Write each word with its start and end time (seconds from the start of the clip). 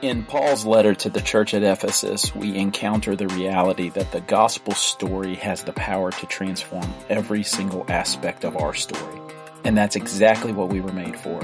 In 0.00 0.22
Paul's 0.22 0.64
letter 0.64 0.94
to 0.94 1.10
the 1.10 1.20
church 1.20 1.54
at 1.54 1.64
Ephesus, 1.64 2.32
we 2.32 2.54
encounter 2.54 3.16
the 3.16 3.26
reality 3.26 3.88
that 3.88 4.12
the 4.12 4.20
gospel 4.20 4.72
story 4.72 5.34
has 5.34 5.64
the 5.64 5.72
power 5.72 6.12
to 6.12 6.26
transform 6.26 6.88
every 7.08 7.42
single 7.42 7.84
aspect 7.88 8.44
of 8.44 8.56
our 8.56 8.74
story. 8.74 9.20
And 9.64 9.76
that's 9.76 9.96
exactly 9.96 10.52
what 10.52 10.68
we 10.68 10.80
were 10.80 10.92
made 10.92 11.18
for. 11.18 11.40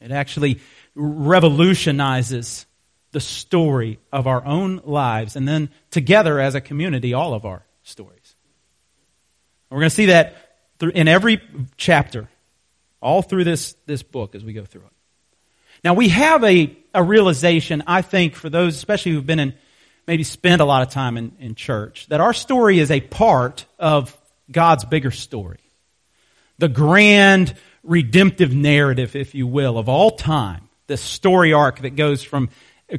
It 0.00 0.10
actually 0.10 0.60
revolutionizes 0.98 2.66
the 3.12 3.20
story 3.20 3.98
of 4.12 4.26
our 4.26 4.44
own 4.44 4.82
lives 4.84 5.36
and 5.36 5.48
then 5.48 5.70
together 5.90 6.40
as 6.40 6.54
a 6.54 6.60
community, 6.60 7.14
all 7.14 7.32
of 7.32 7.46
our 7.46 7.62
stories. 7.84 8.34
We're 9.70 9.78
going 9.78 9.90
to 9.90 9.94
see 9.94 10.06
that 10.06 10.36
in 10.80 11.08
every 11.08 11.40
chapter, 11.76 12.28
all 13.00 13.22
through 13.22 13.44
this, 13.44 13.74
this 13.86 14.02
book 14.02 14.34
as 14.34 14.44
we 14.44 14.52
go 14.52 14.64
through 14.64 14.82
it. 14.82 14.92
Now 15.84 15.94
we 15.94 16.08
have 16.08 16.42
a, 16.42 16.76
a 16.92 17.02
realization, 17.02 17.84
I 17.86 18.02
think, 18.02 18.34
for 18.34 18.50
those 18.50 18.76
especially 18.76 19.12
who've 19.12 19.26
been 19.26 19.38
in, 19.38 19.54
maybe 20.06 20.24
spent 20.24 20.60
a 20.60 20.64
lot 20.64 20.82
of 20.82 20.90
time 20.90 21.16
in, 21.16 21.32
in 21.38 21.54
church, 21.54 22.06
that 22.08 22.20
our 22.20 22.32
story 22.32 22.78
is 22.78 22.90
a 22.90 23.00
part 23.00 23.66
of 23.78 24.16
God's 24.50 24.84
bigger 24.84 25.10
story. 25.10 25.60
The 26.58 26.68
grand 26.68 27.54
redemptive 27.84 28.52
narrative, 28.52 29.14
if 29.14 29.34
you 29.34 29.46
will, 29.46 29.78
of 29.78 29.88
all 29.88 30.12
time 30.12 30.67
this 30.88 31.00
story 31.00 31.52
arc 31.52 31.80
that 31.80 31.94
goes 31.94 32.24
from 32.24 32.50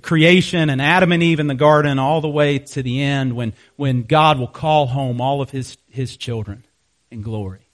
creation 0.02 0.70
and 0.70 0.82
Adam 0.82 1.12
and 1.12 1.22
Eve 1.22 1.40
in 1.40 1.48
the 1.48 1.56
garden 1.56 2.00
all 2.00 2.22
the 2.22 2.30
way 2.30 2.60
to 2.60 2.84
the 2.84 3.02
end 3.02 3.34
when, 3.34 3.54
when 3.76 4.04
God 4.04 4.40
will 4.40 4.48
call 4.48 4.86
home 4.86 5.20
all 5.20 5.42
of 5.42 5.50
his, 5.50 5.78
his 5.90 6.16
children 6.16 6.64
in 7.12 7.22
glory. 7.22 7.68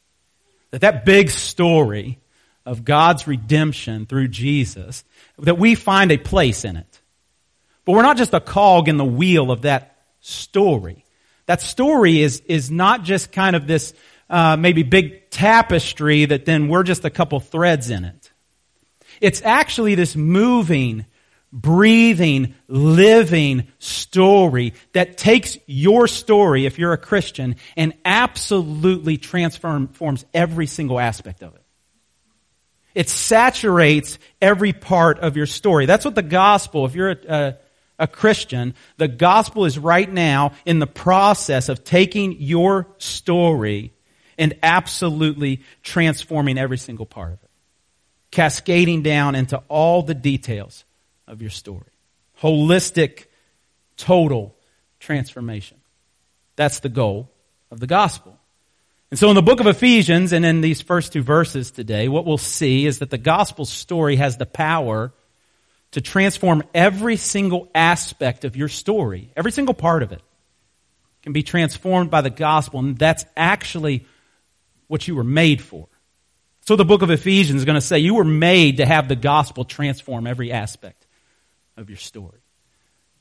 That 0.72 0.82
that 0.82 1.06
big 1.06 1.30
story 1.30 2.18
of 2.66 2.86
God's 2.86 3.28
redemption 3.28 4.06
through 4.06 4.30
Jesus, 4.30 5.04
that 5.38 5.58
we 5.58 5.76
find 5.76 6.12
a 6.12 6.18
place 6.18 6.66
in 6.66 6.78
it. 6.78 7.02
But 7.84 7.92
we're 7.92 8.02
not 8.02 8.18
just 8.18 8.34
a 8.34 8.40
cog 8.40 8.88
in 8.88 8.98
the 8.98 9.06
wheel 9.06 9.52
of 9.52 9.64
that 9.64 9.98
story. 10.22 11.06
That 11.46 11.62
story 11.62 12.22
is, 12.22 12.42
is 12.48 12.72
not 12.72 13.04
just 13.04 13.32
kind 13.32 13.56
of 13.56 13.68
this 13.68 13.94
uh, 14.30 14.58
maybe 14.58 14.82
big 14.82 15.30
tapestry 15.30 16.26
that 16.26 16.46
then 16.46 16.68
we're 16.70 16.84
just 16.84 17.06
a 17.06 17.12
couple 17.12 17.40
threads 17.40 17.90
in 17.90 18.06
it. 18.06 18.25
It's 19.22 19.42
actually 19.42 19.96
this 19.96 20.16
moving, 20.16 21.06
breathing, 21.52 22.56
living 22.68 23.68
story 23.80 24.74
that 24.94 25.18
takes 25.18 25.58
your 25.66 26.08
story, 26.08 26.66
if 26.66 26.78
you're 26.78 26.94
a 26.94 26.98
Christian, 26.98 27.56
and 27.78 27.94
absolutely 28.04 29.18
transforms 29.18 30.26
every 30.34 30.68
single 30.68 31.00
aspect 31.00 31.44
of 31.44 31.56
it. 31.56 31.62
It 32.94 33.10
saturates 33.10 34.18
every 34.42 34.74
part 34.74 35.20
of 35.20 35.36
your 35.36 35.46
story. 35.46 35.86
That's 35.86 36.06
what 36.06 36.16
the 36.16 36.24
gospel, 36.24 36.86
if 36.86 36.96
you're 36.96 37.12
a, 37.12 37.18
a, 37.28 37.58
a 38.00 38.08
Christian, 38.08 38.74
the 38.98 39.10
gospel 39.10 39.66
is 39.66 39.78
right 39.78 40.10
now 40.10 40.54
in 40.66 40.80
the 40.80 40.88
process 40.88 41.68
of 41.68 41.84
taking 41.84 42.38
your 42.40 42.88
story 42.98 43.94
and 44.38 44.54
absolutely 44.64 45.62
transforming 45.84 46.58
every 46.58 46.78
single 46.78 47.06
part 47.06 47.34
of 47.34 47.44
it 47.44 47.45
cascading 48.36 49.02
down 49.02 49.34
into 49.34 49.58
all 49.70 50.02
the 50.02 50.14
details 50.14 50.84
of 51.26 51.42
your 51.42 51.50
story. 51.50 51.88
Holistic, 52.42 53.28
total 53.96 54.54
transformation. 55.00 55.78
That's 56.58 56.82
the 56.82 56.90
goal 56.90 57.30
of 57.72 57.80
the 57.80 57.88
gospel. 57.88 58.38
And 59.10 59.18
so 59.18 59.30
in 59.30 59.36
the 59.36 59.42
book 59.42 59.62
of 59.62 59.68
Ephesians 59.68 60.34
and 60.34 60.46
in 60.46 60.60
these 60.60 60.82
first 60.82 61.14
two 61.14 61.24
verses 61.24 61.72
today, 61.72 62.10
what 62.10 62.26
we'll 62.26 62.38
see 62.38 62.86
is 62.86 63.00
that 63.00 63.10
the 63.10 63.18
gospel 63.18 63.64
story 63.64 64.18
has 64.18 64.36
the 64.36 64.46
power 64.46 65.14
to 65.92 66.02
transform 66.02 66.62
every 66.74 67.16
single 67.16 67.72
aspect 67.74 68.44
of 68.44 68.58
your 68.58 68.68
story. 68.68 69.32
Every 69.38 69.54
single 69.54 69.76
part 69.76 70.04
of 70.04 70.12
it 70.12 70.22
can 71.24 71.32
be 71.32 71.42
transformed 71.42 72.12
by 72.12 72.20
the 72.20 72.30
gospel, 72.30 72.82
and 72.82 72.98
that's 72.98 73.26
actually 73.38 74.06
what 74.88 75.08
you 75.08 75.16
were 75.16 75.24
made 75.24 75.62
for. 75.62 75.88
So 76.68 76.76
the 76.76 76.86
book 76.86 77.04
of 77.04 77.12
Ephesians 77.12 77.62
is 77.62 77.66
going 77.66 77.76
to 77.76 77.82
say 77.82 78.00
you 78.00 78.16
were 78.16 78.24
made 78.24 78.78
to 78.78 78.86
have 78.86 79.08
the 79.08 79.16
gospel 79.16 79.66
transform 79.66 80.26
every 80.26 80.52
aspect 80.52 81.06
of 81.78 81.90
your 81.90 81.98
story. 81.98 82.40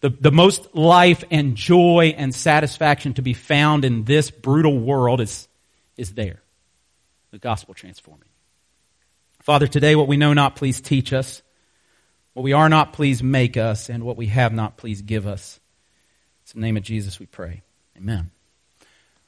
The, 0.01 0.09
the 0.09 0.33
most 0.33 0.75
life 0.75 1.25
and 1.31 1.55
joy 1.55 2.15
and 2.17 2.35
satisfaction 2.35 3.15
to 3.15 3.23
be 3.23 3.35
found 3.35 3.85
in 3.85 4.05
this 4.05 4.31
brutal 4.31 4.79
world 4.79 5.21
is, 5.21 5.49
is 5.97 6.13
there. 6.15 6.43
The 7.33 7.39
gospel 7.39 7.75
transforming. 7.75 8.29
Father, 9.43 9.67
today 9.67 9.95
what 9.95 10.09
we 10.09 10.17
know 10.17 10.33
not, 10.33 10.57
please 10.57 10.81
teach 10.81 11.13
us. 11.13 11.43
What 12.33 12.45
we 12.45 12.55
are 12.55 12.69
not, 12.69 12.95
please 12.95 13.23
make 13.23 13.57
us. 13.57 13.91
And 13.91 14.05
what 14.05 14.17
we 14.17 14.27
have 14.29 14.55
not, 14.55 14.79
please 14.79 15.03
give 15.03 15.27
us. 15.27 15.61
In 16.55 16.61
the 16.61 16.67
name 16.67 16.77
of 16.77 16.83
Jesus 16.83 17.19
we 17.19 17.27
pray. 17.27 17.63
Amen. 17.97 18.31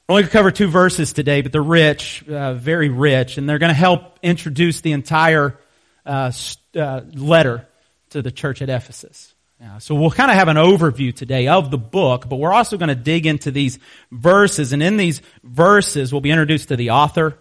We're 0.09 0.13
only 0.13 0.23
going 0.23 0.31
to 0.31 0.39
cover 0.39 0.51
two 0.53 0.69
verses 0.69 1.13
today, 1.13 1.41
but 1.41 1.51
they're 1.51 1.61
rich, 1.61 2.23
uh, 2.29 2.55
very 2.55 2.91
rich, 2.91 3.39
and 3.39 3.49
they're 3.49 3.59
going 3.59 3.71
to 3.71 3.75
help 3.75 4.21
introduce 4.23 4.81
the 4.81 4.93
entire 4.93 5.59
uh, 6.05 6.31
uh, 6.77 7.01
letter 7.13 7.67
to 8.11 8.23
the 8.23 8.31
church 8.31 8.63
at 8.63 8.69
Ephesus. 8.69 9.35
so 9.81 9.97
we'll 9.97 10.13
kind 10.13 10.31
of 10.31 10.37
have 10.37 10.47
an 10.47 10.59
overview 10.59 11.13
today 11.13 11.49
of 11.49 11.73
the 11.73 11.79
book, 11.79 12.29
but 12.29 12.37
we're 12.37 12.53
also 12.53 12.77
going 12.77 12.89
to 12.89 12.95
dig 12.95 13.27
into 13.27 13.51
these 13.51 13.81
verses, 14.13 14.73
and 14.73 14.81
in 14.81 14.97
these 14.97 15.23
verses, 15.43 16.13
we'll 16.13 16.21
be 16.21 16.31
introduced 16.31 16.69
to 16.69 16.77
the 16.77 16.91
author 16.91 17.37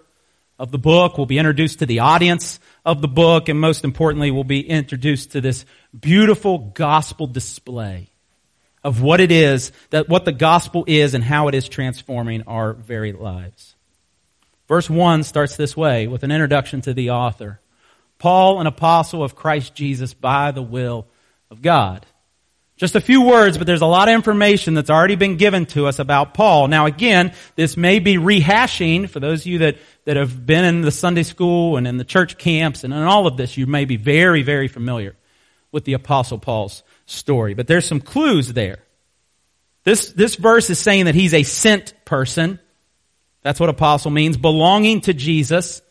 of 0.57 0.71
the 0.71 0.79
book, 0.79 1.19
we'll 1.19 1.27
be 1.27 1.37
introduced 1.37 1.79
to 1.79 1.85
the 1.85 1.99
audience 1.99 2.59
of 2.83 2.99
the 2.99 3.07
book, 3.07 3.47
and 3.47 3.59
most 3.59 3.83
importantly, 3.83 4.31
we'll 4.31 4.43
be 4.43 4.67
introduced 4.67 5.33
to 5.33 5.41
this 5.41 5.65
beautiful 5.95 6.71
gospel 6.73 7.27
display 7.27 8.09
of 8.85 9.01
what 9.01 9.19
it 9.19 9.31
is, 9.31 9.71
that 9.89 10.07
what 10.07 10.25
the 10.25 10.31
gospel 10.31 10.83
is 10.87 11.15
and 11.15 11.23
how 11.23 11.47
it 11.47 11.55
is 11.55 11.67
transforming 11.67 12.43
our 12.43 12.73
very 12.73 13.13
lives. 13.13 13.75
Verse 14.67 14.87
1 14.87 15.23
starts 15.23 15.55
this 15.55 15.75
way 15.75 16.05
with 16.05 16.21
an 16.21 16.31
introduction 16.31 16.81
to 16.81 16.93
the 16.93 17.09
author. 17.09 17.59
Paul, 18.19 18.61
an 18.61 18.67
apostle 18.67 19.23
of 19.23 19.35
Christ 19.35 19.73
Jesus 19.73 20.13
by 20.13 20.51
the 20.51 20.61
will 20.61 21.07
of 21.49 21.63
God. 21.63 22.05
Just 22.77 22.95
a 22.95 23.01
few 23.01 23.23
words, 23.23 23.57
but 23.57 23.65
there's 23.65 23.81
a 23.81 23.87
lot 23.87 24.07
of 24.07 24.13
information 24.13 24.75
that's 24.75 24.91
already 24.91 25.15
been 25.15 25.37
given 25.37 25.65
to 25.67 25.87
us 25.87 25.97
about 25.97 26.35
Paul. 26.35 26.67
Now 26.67 26.85
again, 26.85 27.33
this 27.55 27.75
may 27.75 27.97
be 27.97 28.17
rehashing 28.17 29.09
for 29.09 29.19
those 29.19 29.41
of 29.41 29.47
you 29.47 29.57
that, 29.59 29.77
that 30.03 30.15
have 30.15 30.45
been 30.45 30.63
in 30.63 30.81
the 30.81 30.91
Sunday 30.91 31.23
school 31.23 31.77
and 31.77 31.87
in 31.87 31.97
the 31.97 32.03
church 32.03 32.37
camps 32.37 32.83
and 32.83 32.93
in 32.93 33.01
all 33.01 33.25
of 33.25 33.35
this, 33.35 33.57
you 33.57 33.65
may 33.65 33.85
be 33.85 33.97
very, 33.97 34.43
very 34.43 34.67
familiar 34.67 35.15
with 35.71 35.85
the 35.85 35.93
apostle 35.93 36.37
Paul's 36.37 36.83
story. 37.05 37.53
But 37.53 37.67
there's 37.67 37.87
some 37.87 38.01
clues 38.01 38.51
there. 38.53 38.79
This, 39.83 40.11
this 40.13 40.35
verse 40.35 40.69
is 40.69 40.79
saying 40.79 41.05
that 41.05 41.15
he's 41.15 41.33
a 41.33 41.43
sent 41.43 41.93
person. 42.05 42.59
That's 43.43 43.59
what 43.59 43.69
apostle 43.69 44.11
means, 44.11 44.37
belonging 44.37 45.01
to 45.01 45.13
Jesus. 45.13 45.81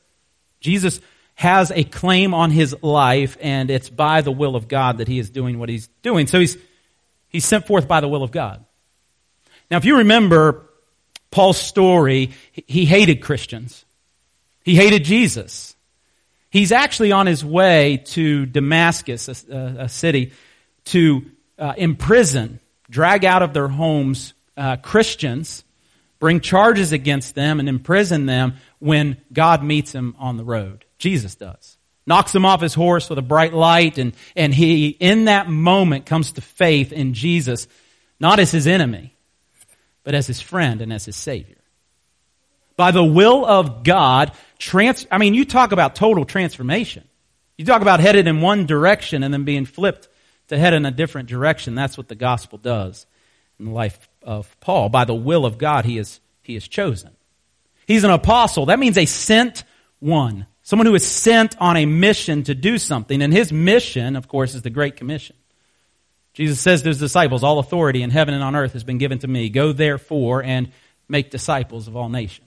Jesus 0.60 1.00
has 1.36 1.70
a 1.70 1.84
claim 1.84 2.34
on 2.34 2.50
his 2.50 2.74
life, 2.82 3.36
and 3.40 3.70
it's 3.70 3.88
by 3.88 4.20
the 4.20 4.32
will 4.32 4.56
of 4.56 4.68
God 4.68 4.98
that 4.98 5.08
he 5.08 5.18
is 5.18 5.30
doing 5.30 5.58
what 5.58 5.68
he's 5.68 5.88
doing. 6.02 6.26
So 6.26 6.40
he's, 6.40 6.56
he's 7.28 7.44
sent 7.44 7.66
forth 7.66 7.86
by 7.86 8.00
the 8.00 8.08
will 8.08 8.22
of 8.22 8.32
God. 8.32 8.64
Now, 9.70 9.76
if 9.76 9.84
you 9.84 9.98
remember 9.98 10.68
Paul's 11.30 11.58
story, 11.58 12.32
he 12.52 12.84
hated 12.84 13.20
Christians. 13.20 13.84
He 14.64 14.74
hated 14.74 15.04
Jesus. 15.04 15.74
He's 16.50 16.72
actually 16.72 17.12
on 17.12 17.26
his 17.26 17.44
way 17.44 17.98
to 18.06 18.46
Damascus, 18.46 19.44
a, 19.48 19.76
a 19.80 19.88
city, 19.88 20.32
to 20.86 21.24
uh, 21.58 21.74
imprison, 21.76 22.60
drag 22.90 23.24
out 23.24 23.42
of 23.42 23.52
their 23.52 23.68
homes 23.68 24.34
uh, 24.56 24.76
Christians, 24.76 25.64
bring 26.18 26.40
charges 26.40 26.92
against 26.92 27.34
them, 27.34 27.60
and 27.60 27.68
imprison 27.68 28.26
them 28.26 28.54
when 28.78 29.16
God 29.32 29.62
meets 29.62 29.92
him 29.92 30.14
on 30.18 30.36
the 30.36 30.44
road. 30.44 30.84
Jesus 30.98 31.34
does. 31.34 31.76
Knocks 32.06 32.34
him 32.34 32.44
off 32.44 32.60
his 32.60 32.74
horse 32.74 33.08
with 33.08 33.18
a 33.18 33.22
bright 33.22 33.54
light, 33.54 33.98
and, 33.98 34.14
and 34.36 34.54
he, 34.54 34.88
in 34.88 35.24
that 35.24 35.48
moment, 35.48 36.06
comes 36.06 36.32
to 36.32 36.40
faith 36.40 36.92
in 36.92 37.14
Jesus, 37.14 37.66
not 38.20 38.38
as 38.38 38.50
his 38.50 38.66
enemy, 38.66 39.14
but 40.02 40.14
as 40.14 40.26
his 40.26 40.40
friend 40.40 40.82
and 40.82 40.92
as 40.92 41.06
his 41.06 41.16
Savior. 41.16 41.56
By 42.76 42.90
the 42.90 43.04
will 43.04 43.46
of 43.46 43.84
God, 43.84 44.32
trans, 44.58 45.06
I 45.10 45.18
mean, 45.18 45.34
you 45.34 45.44
talk 45.44 45.72
about 45.72 45.94
total 45.94 46.24
transformation. 46.24 47.04
You 47.56 47.64
talk 47.64 47.82
about 47.82 48.00
headed 48.00 48.26
in 48.26 48.40
one 48.40 48.66
direction 48.66 49.22
and 49.22 49.32
then 49.32 49.44
being 49.44 49.64
flipped 49.64 50.08
to 50.48 50.58
head 50.58 50.74
in 50.74 50.86
a 50.86 50.90
different 50.90 51.28
direction. 51.28 51.74
That's 51.74 51.96
what 51.96 52.08
the 52.08 52.14
gospel 52.14 52.58
does 52.58 53.06
in 53.58 53.66
the 53.66 53.70
life 53.70 54.08
of 54.22 54.54
Paul. 54.60 54.88
By 54.88 55.04
the 55.04 55.14
will 55.14 55.46
of 55.46 55.58
God, 55.58 55.84
he 55.84 55.98
is, 55.98 56.20
he 56.42 56.56
is 56.56 56.66
chosen. 56.68 57.10
He's 57.86 58.04
an 58.04 58.10
apostle. 58.10 58.66
That 58.66 58.78
means 58.78 58.98
a 58.98 59.06
sent 59.06 59.64
one. 60.00 60.46
Someone 60.62 60.86
who 60.86 60.94
is 60.94 61.06
sent 61.06 61.60
on 61.60 61.76
a 61.76 61.86
mission 61.86 62.42
to 62.44 62.54
do 62.54 62.78
something. 62.78 63.20
And 63.20 63.32
his 63.32 63.52
mission, 63.52 64.16
of 64.16 64.28
course, 64.28 64.54
is 64.54 64.62
the 64.62 64.70
Great 64.70 64.96
Commission. 64.96 65.36
Jesus 66.32 66.60
says 66.60 66.82
to 66.82 66.88
his 66.88 66.98
disciples, 66.98 67.44
All 67.44 67.58
authority 67.58 68.02
in 68.02 68.10
heaven 68.10 68.34
and 68.34 68.42
on 68.42 68.56
earth 68.56 68.72
has 68.72 68.84
been 68.84 68.98
given 68.98 69.18
to 69.20 69.28
me. 69.28 69.50
Go 69.50 69.72
therefore 69.72 70.42
and 70.42 70.70
make 71.08 71.30
disciples 71.30 71.86
of 71.86 71.96
all 71.96 72.08
nations. 72.08 72.43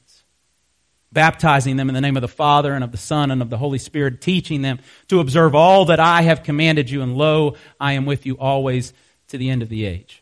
Baptizing 1.12 1.78
them 1.78 1.90
in 1.90 1.96
the 1.96 2.02
name 2.02 2.18
of 2.18 2.22
the 2.22 2.28
Father 2.28 2.74
and 2.74 2.84
of 2.84 2.92
the 2.92 2.98
Son 2.98 3.32
and 3.32 3.42
of 3.42 3.50
the 3.50 3.58
Holy 3.58 3.80
Spirit, 3.80 4.22
teaching 4.22 4.62
them 4.62 4.80
to 5.08 5.20
observe 5.20 5.56
all 5.56 5.86
that 5.86 6.00
I 6.00 6.22
have 6.24 6.44
commanded 6.44 6.90
you, 6.90 7.02
and 7.02 7.16
lo, 7.16 7.56
I 7.80 7.94
am 7.94 8.06
with 8.06 8.26
you 8.26 8.38
always 8.38 8.94
to 9.30 9.38
the 9.38 9.50
end 9.50 9.62
of 9.62 9.70
the 9.70 9.86
age. 9.86 10.22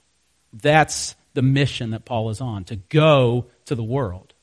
That's 0.54 1.16
the 1.34 1.42
mission 1.42 1.92
that 1.92 2.06
Paul 2.06 2.30
is 2.30 2.40
on, 2.40 2.64
to 2.66 2.76
go 2.76 3.46
to 3.66 3.76
the 3.76 3.84
world 3.84 4.34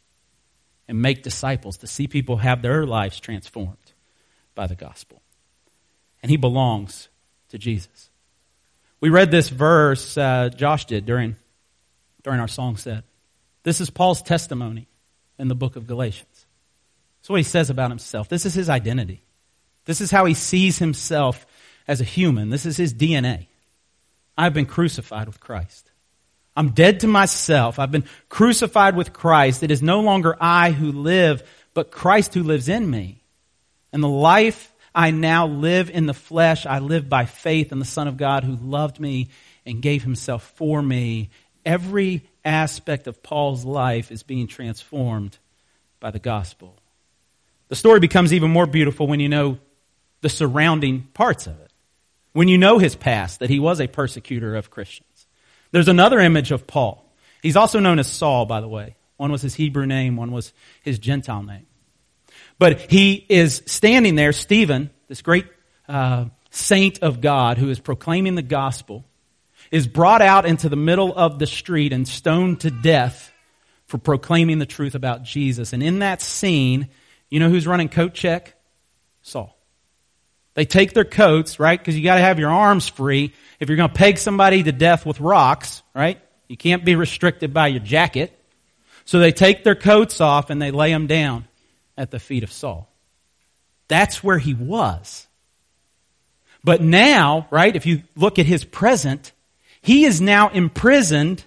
and 0.89 1.01
make 1.01 1.23
disciples, 1.23 1.79
to 1.79 1.87
see 1.87 2.07
people 2.07 2.39
have 2.39 2.61
their 2.61 2.87
lives 2.87 3.19
transformed 3.19 3.77
by 4.55 4.67
the 4.67 4.75
gospel. 4.75 5.23
And 6.23 6.31
he 6.31 6.37
belongs 6.37 7.09
to 7.49 7.59
Jesus. 7.59 8.11
We 9.01 9.11
read 9.11 9.31
this 9.31 9.49
verse, 9.49 10.17
uh, 10.19 10.51
Josh 10.51 10.85
did 10.85 11.07
during, 11.07 11.37
during 12.23 12.41
our 12.41 12.49
song 12.49 12.77
set. 12.77 13.05
This 13.63 13.81
is 13.81 13.91
Paul's 13.91 14.23
testimony 14.23 14.87
in 15.39 15.49
the 15.49 15.55
book 15.55 15.77
of 15.77 15.87
Galatians. 15.87 16.29
That's 17.23 17.31
what 17.31 17.39
he 17.39 17.45
says 17.45 17.71
about 17.71 17.91
himself. 17.91 18.29
This 18.29 18.45
is 18.47 18.55
his 18.55 18.69
identity. 18.69 19.21
This 19.85 20.01
is 20.01 20.11
how 20.11 20.25
he 20.25 20.35
sees 20.35 20.79
himself 20.79 21.47
as 21.87 22.01
a 22.01 22.05
human. 22.05 22.51
This 22.51 22.67
is 22.67 22.77
his 22.77 22.93
DNA. 22.93 23.47
I've 24.37 24.55
been 24.55 24.67
crucified 24.67 25.29
with 25.29 25.39
Christ. 25.39 25.89
I'm 26.57 26.71
dead 26.71 27.01
to 27.01 27.07
myself. 27.07 27.79
I've 27.79 27.93
been 27.93 28.09
crucified 28.29 28.97
with 28.97 29.13
Christ. 29.13 29.63
It 29.63 29.71
is 29.71 29.83
no 29.83 30.01
longer 30.01 30.37
I 30.41 30.73
who 30.73 30.91
live, 30.91 31.49
but 31.75 31.93
Christ 31.93 32.35
who 32.35 32.43
lives 32.43 32.69
in 32.69 32.91
me. 32.91 33.21
And 33.93 34.03
the 34.03 34.09
life 34.09 34.73
I 34.93 35.13
now 35.13 35.47
live 35.47 35.91
in 35.91 36.07
the 36.07 36.15
flesh, 36.15 36.67
I 36.67 36.81
live 36.81 37.09
by 37.09 37.27
faith 37.27 37.71
in 37.71 37.79
the 37.79 37.85
Son 37.85 38.09
of 38.09 38.17
God 38.17 38.43
who 38.43 38.57
loved 38.57 38.99
me 38.99 39.29
and 39.65 39.81
gave 39.81 40.03
himself 40.03 40.43
for 40.57 40.83
me. 40.83 41.31
Every 41.65 42.23
aspect 42.45 43.07
of 43.07 43.23
Paul's 43.23 43.65
life 43.65 44.11
is 44.11 44.25
being 44.25 44.49
transformed 44.49 45.39
by 46.01 46.11
the 46.11 46.19
gospel. 46.19 46.82
The 47.73 47.77
story 47.77 48.01
becomes 48.01 48.35
even 48.35 48.51
more 48.51 48.67
beautiful 48.67 49.07
when 49.07 49.19
you 49.19 49.31
know 49.31 49.57
the 50.21 50.29
surrounding 50.29 51.05
parts 51.15 51.47
of 51.47 51.59
it. 51.59 51.71
When 52.35 52.49
you 52.49 52.59
know 52.59 52.77
his 52.77 52.95
past, 52.95 53.41
that 53.41 53.49
he 53.49 53.61
was 53.61 53.81
a 53.81 53.87
persecutor 53.87 54.57
of 54.57 54.71
Christians 54.71 55.07
there's 55.71 55.89
another 55.89 56.21
image 56.21 56.53
of 56.53 56.67
Paul. 56.67 57.03
He's 57.41 57.57
also 57.57 57.81
known 57.81 57.99
as 57.99 58.07
Saul, 58.07 58.45
by 58.45 58.61
the 58.61 58.69
way. 58.69 58.95
One 59.17 59.33
was 59.33 59.41
his 59.41 59.55
Hebrew 59.55 59.87
name, 59.87 60.17
one 60.17 60.33
was 60.33 60.53
his 60.83 60.99
Gentile 60.99 61.43
name. 61.43 61.65
But 62.59 62.91
he 62.91 63.25
is 63.27 63.63
standing 63.65 64.17
there, 64.17 64.35
Stephen, 64.35 64.91
this 65.09 65.23
great 65.23 65.47
uh, 65.89 66.27
saint 66.51 66.99
of 66.99 67.23
God 67.23 67.57
who 67.57 67.71
is 67.71 67.81
proclaiming 67.81 68.35
the 68.35 68.43
gospel, 68.43 69.03
is 69.71 69.87
brought 69.87 70.21
out 70.21 70.45
into 70.45 70.69
the 70.69 70.77
middle 70.77 71.17
of 71.17 71.39
the 71.39 71.47
street 71.47 71.95
and 71.95 72.07
stoned 72.07 72.61
to 72.61 72.71
death 72.71 73.33
for 73.87 73.97
proclaiming 73.97 74.59
the 74.59 74.67
truth 74.67 74.95
about 74.95 75.23
Jesus. 75.23 75.73
And 75.73 75.83
in 75.83 76.01
that 76.01 76.21
scene, 76.21 76.91
you 77.33 77.41
know 77.41 77.49
who's 77.49 77.67
running 77.67 77.89
coat 77.89 78.13
check? 78.13 78.55
Saul. 79.23 79.57
They 80.53 80.67
take 80.67 80.93
their 80.93 81.07
coats, 81.07 81.59
right? 81.59 81.79
Because 81.79 81.97
you 81.97 82.05
got 82.05 82.17
to 82.17 82.21
have 82.21 82.39
your 82.39 82.51
arms 82.51 82.89
free 82.89 83.33
if 83.59 83.71
you're 83.71 83.79
going 83.79 83.89
to 83.89 83.95
peg 83.95 84.19
somebody 84.19 84.63
to 84.63 84.71
death 84.71 85.07
with 85.07 85.19
rocks, 85.19 85.83
right? 85.95 86.21
You 86.47 86.59
can't 86.59 86.85
be 86.85 86.95
restricted 86.95 87.55
by 87.55 87.69
your 87.69 87.81
jacket. 87.81 88.39
So 89.07 89.19
they 89.19 89.33
take 89.33 89.65
their 89.65 89.75
coats 89.75 90.21
off 90.21 90.51
and 90.51 90.61
they 90.61 90.71
lay 90.71 90.91
them 90.91 91.07
down 91.07 91.47
at 91.97 92.11
the 92.11 92.19
feet 92.19 92.43
of 92.43 92.53
Saul. 92.53 92.87
That's 93.89 94.23
where 94.23 94.39
he 94.39 94.53
was. 94.53 95.27
But 96.63 96.83
now, 96.83 97.47
right, 97.51 97.75
if 97.75 97.87
you 97.87 98.03
look 98.15 98.39
at 98.39 98.45
his 98.45 98.63
present, 98.63 99.33
he 99.81 100.05
is 100.05 100.21
now 100.21 100.51
imprisoned 100.51 101.43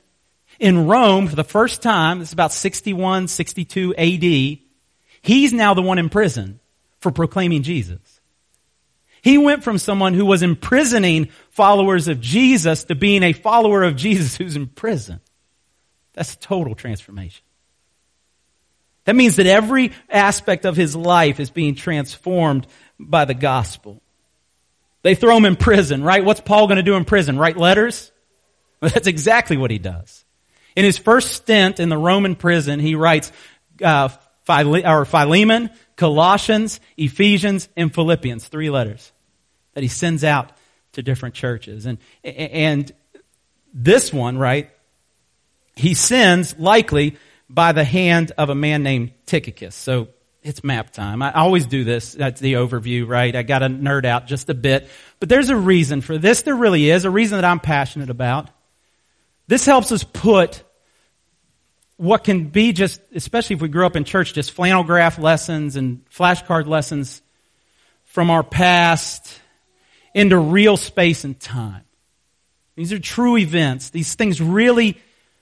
in 0.57 0.87
Rome 0.87 1.27
for 1.27 1.35
the 1.35 1.43
first 1.43 1.83
time. 1.83 2.17
This 2.17 2.29
is 2.29 2.33
about 2.33 2.53
61, 2.53 3.27
62 3.27 3.93
AD. 3.95 4.64
He's 5.25 5.53
now 5.53 5.73
the 5.73 5.81
one 5.81 5.97
in 5.97 6.09
prison 6.09 6.59
for 6.99 7.11
proclaiming 7.11 7.63
Jesus. 7.63 8.21
He 9.23 9.39
went 9.39 9.63
from 9.63 9.79
someone 9.79 10.13
who 10.13 10.23
was 10.23 10.43
imprisoning 10.43 11.29
followers 11.49 12.07
of 12.07 12.21
Jesus 12.21 12.83
to 12.83 12.93
being 12.95 13.23
a 13.23 13.33
follower 13.33 13.81
of 13.81 13.95
Jesus 13.95 14.37
who's 14.37 14.55
in 14.55 14.67
prison. 14.67 15.19
That's 16.13 16.35
a 16.35 16.37
total 16.37 16.75
transformation. 16.75 17.43
That 19.05 19.15
means 19.15 19.37
that 19.37 19.47
every 19.47 19.93
aspect 20.11 20.63
of 20.63 20.75
his 20.75 20.95
life 20.95 21.39
is 21.39 21.49
being 21.49 21.73
transformed 21.73 22.67
by 22.99 23.25
the 23.25 23.33
gospel. 23.33 24.03
They 25.01 25.15
throw 25.15 25.37
him 25.37 25.45
in 25.45 25.55
prison, 25.55 26.03
right? 26.03 26.23
What's 26.23 26.41
Paul 26.41 26.67
going 26.67 26.77
to 26.77 26.83
do 26.83 26.95
in 26.95 27.03
prison? 27.03 27.39
Write 27.39 27.57
letters? 27.57 28.11
Well, 28.79 28.91
that's 28.93 29.07
exactly 29.07 29.57
what 29.57 29.71
he 29.71 29.79
does. 29.79 30.23
In 30.75 30.85
his 30.85 30.99
first 30.99 31.31
stint 31.31 31.79
in 31.79 31.89
the 31.89 31.97
Roman 31.97 32.35
prison, 32.35 32.79
he 32.79 32.93
writes 32.93 33.31
uh, 33.83 34.09
Philemon, 34.45 35.69
Colossians, 35.95 36.79
Ephesians, 36.97 37.67
and 37.75 37.93
Philippians, 37.93 38.47
three 38.47 38.69
letters 38.69 39.11
that 39.73 39.81
he 39.81 39.89
sends 39.89 40.23
out 40.23 40.51
to 40.93 41.03
different 41.03 41.35
churches. 41.35 41.85
And, 41.85 41.97
and 42.23 42.91
this 43.73 44.13
one, 44.13 44.37
right, 44.37 44.69
he 45.75 45.93
sends 45.93 46.57
likely 46.57 47.17
by 47.49 47.71
the 47.73 47.83
hand 47.83 48.31
of 48.37 48.49
a 48.49 48.55
man 48.55 48.83
named 48.83 49.11
Tychicus. 49.25 49.75
So 49.75 50.09
it's 50.41 50.63
map 50.63 50.91
time. 50.91 51.21
I 51.21 51.33
always 51.33 51.65
do 51.65 51.83
this. 51.83 52.13
That's 52.13 52.39
the 52.39 52.53
overview, 52.53 53.07
right? 53.07 53.35
I 53.35 53.43
got 53.43 53.59
to 53.59 53.67
nerd 53.67 54.05
out 54.05 54.27
just 54.27 54.49
a 54.49 54.53
bit. 54.53 54.87
But 55.19 55.27
there's 55.27 55.49
a 55.49 55.55
reason 55.55 56.01
for 56.01 56.17
this. 56.17 56.43
There 56.43 56.55
really 56.55 56.89
is 56.89 57.03
a 57.05 57.09
reason 57.09 57.37
that 57.37 57.45
I'm 57.45 57.59
passionate 57.59 58.09
about. 58.09 58.49
This 59.47 59.65
helps 59.65 59.91
us 59.91 60.03
put 60.03 60.63
what 61.97 62.23
can 62.23 62.47
be 62.47 62.73
just, 62.73 63.01
especially 63.13 63.55
if 63.55 63.61
we 63.61 63.69
grew 63.69 63.85
up 63.85 63.95
in 63.95 64.03
church, 64.03 64.33
just 64.33 64.51
flannel 64.51 64.83
graph 64.83 65.17
lessons 65.17 65.75
and 65.75 66.03
flashcard 66.09 66.67
lessons 66.67 67.21
from 68.05 68.29
our 68.29 68.43
past 68.43 69.39
into 70.13 70.37
real 70.37 70.77
space 70.77 71.23
and 71.23 71.39
time. 71.39 71.83
These 72.75 72.91
are 72.91 72.99
true 72.99 73.37
events. 73.37 73.89
These 73.89 74.15
things 74.15 74.41
really 74.41 74.97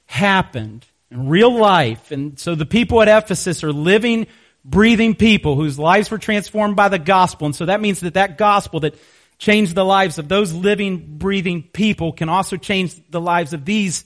happened 0.05 0.85
in 1.09 1.29
real 1.29 1.55
life. 1.55 2.11
And 2.11 2.39
so 2.39 2.55
the 2.55 2.65
people 2.65 3.01
at 3.01 3.07
Ephesus 3.07 3.63
are 3.63 3.73
living, 3.73 4.27
breathing 4.63 5.15
people 5.15 5.55
whose 5.55 5.79
lives 5.79 6.11
were 6.11 6.19
transformed 6.19 6.75
by 6.75 6.89
the 6.89 6.99
gospel. 6.99 7.45
And 7.45 7.55
so 7.55 7.65
that 7.65 7.81
means 7.81 8.01
that 8.01 8.13
that 8.13 8.37
gospel 8.37 8.81
that 8.81 8.95
changed 9.39 9.73
the 9.73 9.85
lives 9.85 10.19
of 10.19 10.27
those 10.27 10.53
living, 10.53 11.17
breathing 11.17 11.63
people 11.63 12.13
can 12.13 12.29
also 12.29 12.57
change 12.57 12.95
the 13.09 13.21
lives 13.21 13.53
of 13.53 13.65
these 13.65 14.05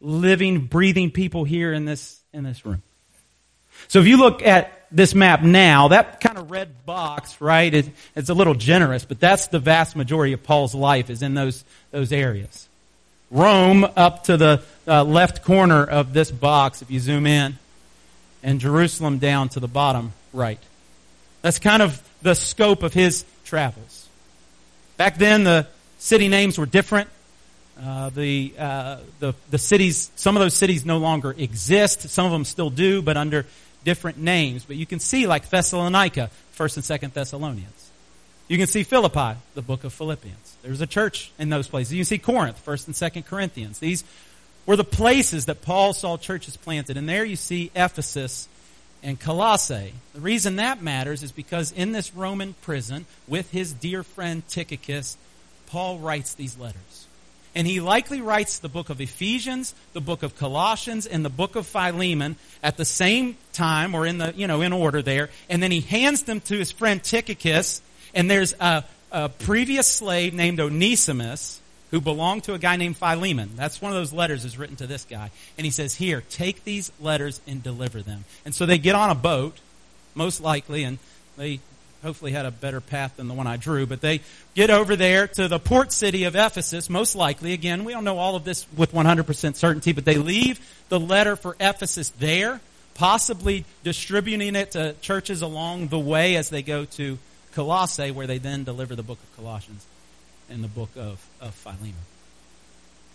living, 0.00 0.66
breathing 0.66 1.10
people 1.10 1.44
here 1.44 1.72
in 1.72 1.84
this, 1.84 2.20
in 2.32 2.44
this 2.44 2.64
room. 2.64 2.82
So 3.86 4.00
if 4.00 4.06
you 4.06 4.16
look 4.16 4.42
at 4.42 4.86
this 4.90 5.14
map 5.14 5.42
now, 5.42 5.88
that 5.88 6.20
kind 6.20 6.38
of 6.38 6.50
red 6.50 6.84
box, 6.84 7.40
right, 7.40 7.72
it, 7.72 7.90
it's 8.16 8.28
a 8.28 8.34
little 8.34 8.54
generous, 8.54 9.04
but 9.04 9.20
that's 9.20 9.48
the 9.48 9.58
vast 9.58 9.94
majority 9.94 10.32
of 10.32 10.42
Paul's 10.42 10.74
life 10.74 11.10
is 11.10 11.22
in 11.22 11.34
those, 11.34 11.64
those 11.90 12.12
areas. 12.12 12.68
Rome 13.30 13.86
up 13.96 14.24
to 14.24 14.36
the 14.36 14.62
uh, 14.86 15.04
left 15.04 15.44
corner 15.44 15.84
of 15.84 16.12
this 16.12 16.30
box, 16.30 16.82
if 16.82 16.90
you 16.90 16.98
zoom 16.98 17.26
in, 17.26 17.58
and 18.42 18.60
Jerusalem 18.60 19.18
down 19.18 19.50
to 19.50 19.60
the 19.60 19.68
bottom 19.68 20.12
right. 20.32 20.60
That's 21.42 21.58
kind 21.58 21.82
of 21.82 22.02
the 22.22 22.34
scope 22.34 22.82
of 22.82 22.92
his 22.92 23.24
travels. 23.44 24.08
Back 24.96 25.18
then, 25.18 25.44
the 25.44 25.66
city 25.98 26.28
names 26.28 26.58
were 26.58 26.66
different. 26.66 27.08
Uh, 27.80 28.10
the, 28.10 28.52
uh, 28.58 28.98
the, 29.20 29.34
the 29.50 29.58
cities, 29.58 30.10
some 30.16 30.36
of 30.36 30.40
those 30.40 30.54
cities 30.54 30.84
no 30.84 30.98
longer 30.98 31.34
exist. 31.36 32.08
Some 32.08 32.26
of 32.26 32.32
them 32.32 32.44
still 32.44 32.70
do, 32.70 33.02
but 33.02 33.16
under 33.16 33.46
different 33.84 34.18
names. 34.18 34.64
But 34.64 34.76
you 34.76 34.86
can 34.86 34.98
see 34.98 35.26
like 35.26 35.48
Thessalonica, 35.48 36.30
1st 36.56 36.90
and 36.90 37.00
2nd 37.00 37.12
Thessalonians. 37.12 37.90
You 38.48 38.56
can 38.58 38.66
see 38.66 38.82
Philippi, 38.82 39.38
the 39.54 39.62
book 39.62 39.84
of 39.84 39.92
Philippians. 39.92 40.56
There's 40.62 40.80
a 40.80 40.86
church 40.86 41.30
in 41.38 41.50
those 41.50 41.68
places. 41.68 41.92
You 41.92 42.00
can 42.00 42.06
see 42.06 42.18
Corinth, 42.18 42.64
1st 42.64 42.86
and 42.86 42.96
2nd 42.96 43.26
Corinthians. 43.26 43.78
These 43.78 44.04
were 44.66 44.76
the 44.76 44.84
places 44.84 45.46
that 45.46 45.62
Paul 45.62 45.92
saw 45.92 46.16
churches 46.16 46.56
planted. 46.56 46.96
And 46.96 47.08
there 47.08 47.24
you 47.24 47.36
see 47.36 47.70
Ephesus 47.76 48.48
and 49.02 49.20
Colossae. 49.20 49.92
The 50.14 50.20
reason 50.20 50.56
that 50.56 50.82
matters 50.82 51.22
is 51.22 51.30
because 51.30 51.72
in 51.72 51.92
this 51.92 52.14
Roman 52.14 52.54
prison, 52.62 53.06
with 53.28 53.50
his 53.50 53.72
dear 53.72 54.02
friend 54.02 54.46
Tychicus, 54.48 55.16
Paul 55.68 55.98
writes 55.98 56.34
these 56.34 56.58
letters. 56.58 57.06
And 57.58 57.66
he 57.66 57.80
likely 57.80 58.20
writes 58.20 58.60
the 58.60 58.68
book 58.68 58.88
of 58.88 59.00
Ephesians, 59.00 59.74
the 59.92 60.00
book 60.00 60.22
of 60.22 60.38
Colossians, 60.38 61.06
and 61.06 61.24
the 61.24 61.28
book 61.28 61.56
of 61.56 61.66
Philemon 61.66 62.36
at 62.62 62.76
the 62.76 62.84
same 62.84 63.36
time 63.52 63.96
or 63.96 64.06
in 64.06 64.18
the, 64.18 64.32
you 64.36 64.46
know, 64.46 64.60
in 64.60 64.72
order 64.72 65.02
there. 65.02 65.28
And 65.50 65.60
then 65.60 65.72
he 65.72 65.80
hands 65.80 66.22
them 66.22 66.40
to 66.42 66.56
his 66.56 66.70
friend 66.70 67.02
Tychicus. 67.02 67.82
And 68.14 68.30
there's 68.30 68.54
a, 68.60 68.84
a 69.10 69.28
previous 69.28 69.88
slave 69.88 70.34
named 70.34 70.60
Onesimus 70.60 71.60
who 71.90 72.00
belonged 72.00 72.44
to 72.44 72.54
a 72.54 72.60
guy 72.60 72.76
named 72.76 72.96
Philemon. 72.96 73.50
That's 73.56 73.82
one 73.82 73.90
of 73.90 73.98
those 73.98 74.12
letters 74.12 74.44
is 74.44 74.56
written 74.56 74.76
to 74.76 74.86
this 74.86 75.04
guy. 75.04 75.32
And 75.56 75.64
he 75.64 75.72
says, 75.72 75.96
here, 75.96 76.22
take 76.30 76.62
these 76.62 76.92
letters 77.00 77.40
and 77.48 77.60
deliver 77.60 78.02
them. 78.02 78.24
And 78.44 78.54
so 78.54 78.66
they 78.66 78.78
get 78.78 78.94
on 78.94 79.10
a 79.10 79.16
boat, 79.16 79.58
most 80.14 80.40
likely, 80.40 80.84
and 80.84 80.98
they 81.36 81.58
hopefully 82.02 82.32
had 82.32 82.46
a 82.46 82.50
better 82.50 82.80
path 82.80 83.16
than 83.16 83.28
the 83.28 83.34
one 83.34 83.46
I 83.46 83.56
drew, 83.56 83.86
but 83.86 84.00
they 84.00 84.20
get 84.54 84.70
over 84.70 84.96
there 84.96 85.26
to 85.28 85.48
the 85.48 85.58
port 85.58 85.92
city 85.92 86.24
of 86.24 86.36
Ephesus, 86.36 86.88
most 86.88 87.14
likely. 87.14 87.52
Again, 87.52 87.84
we 87.84 87.92
don't 87.92 88.04
know 88.04 88.18
all 88.18 88.36
of 88.36 88.44
this 88.44 88.66
with 88.76 88.92
100% 88.92 89.56
certainty, 89.56 89.92
but 89.92 90.04
they 90.04 90.16
leave 90.16 90.60
the 90.88 91.00
letter 91.00 91.36
for 91.36 91.56
Ephesus 91.58 92.10
there, 92.18 92.60
possibly 92.94 93.64
distributing 93.82 94.54
it 94.54 94.72
to 94.72 94.94
churches 95.00 95.42
along 95.42 95.88
the 95.88 95.98
way 95.98 96.36
as 96.36 96.50
they 96.50 96.62
go 96.62 96.84
to 96.84 97.18
Colossae, 97.52 98.10
where 98.10 98.26
they 98.26 98.38
then 98.38 98.64
deliver 98.64 98.94
the 98.94 99.02
book 99.02 99.18
of 99.22 99.36
Colossians 99.36 99.84
and 100.48 100.62
the 100.62 100.68
book 100.68 100.90
of, 100.96 101.24
of 101.40 101.54
Philemon. 101.54 101.94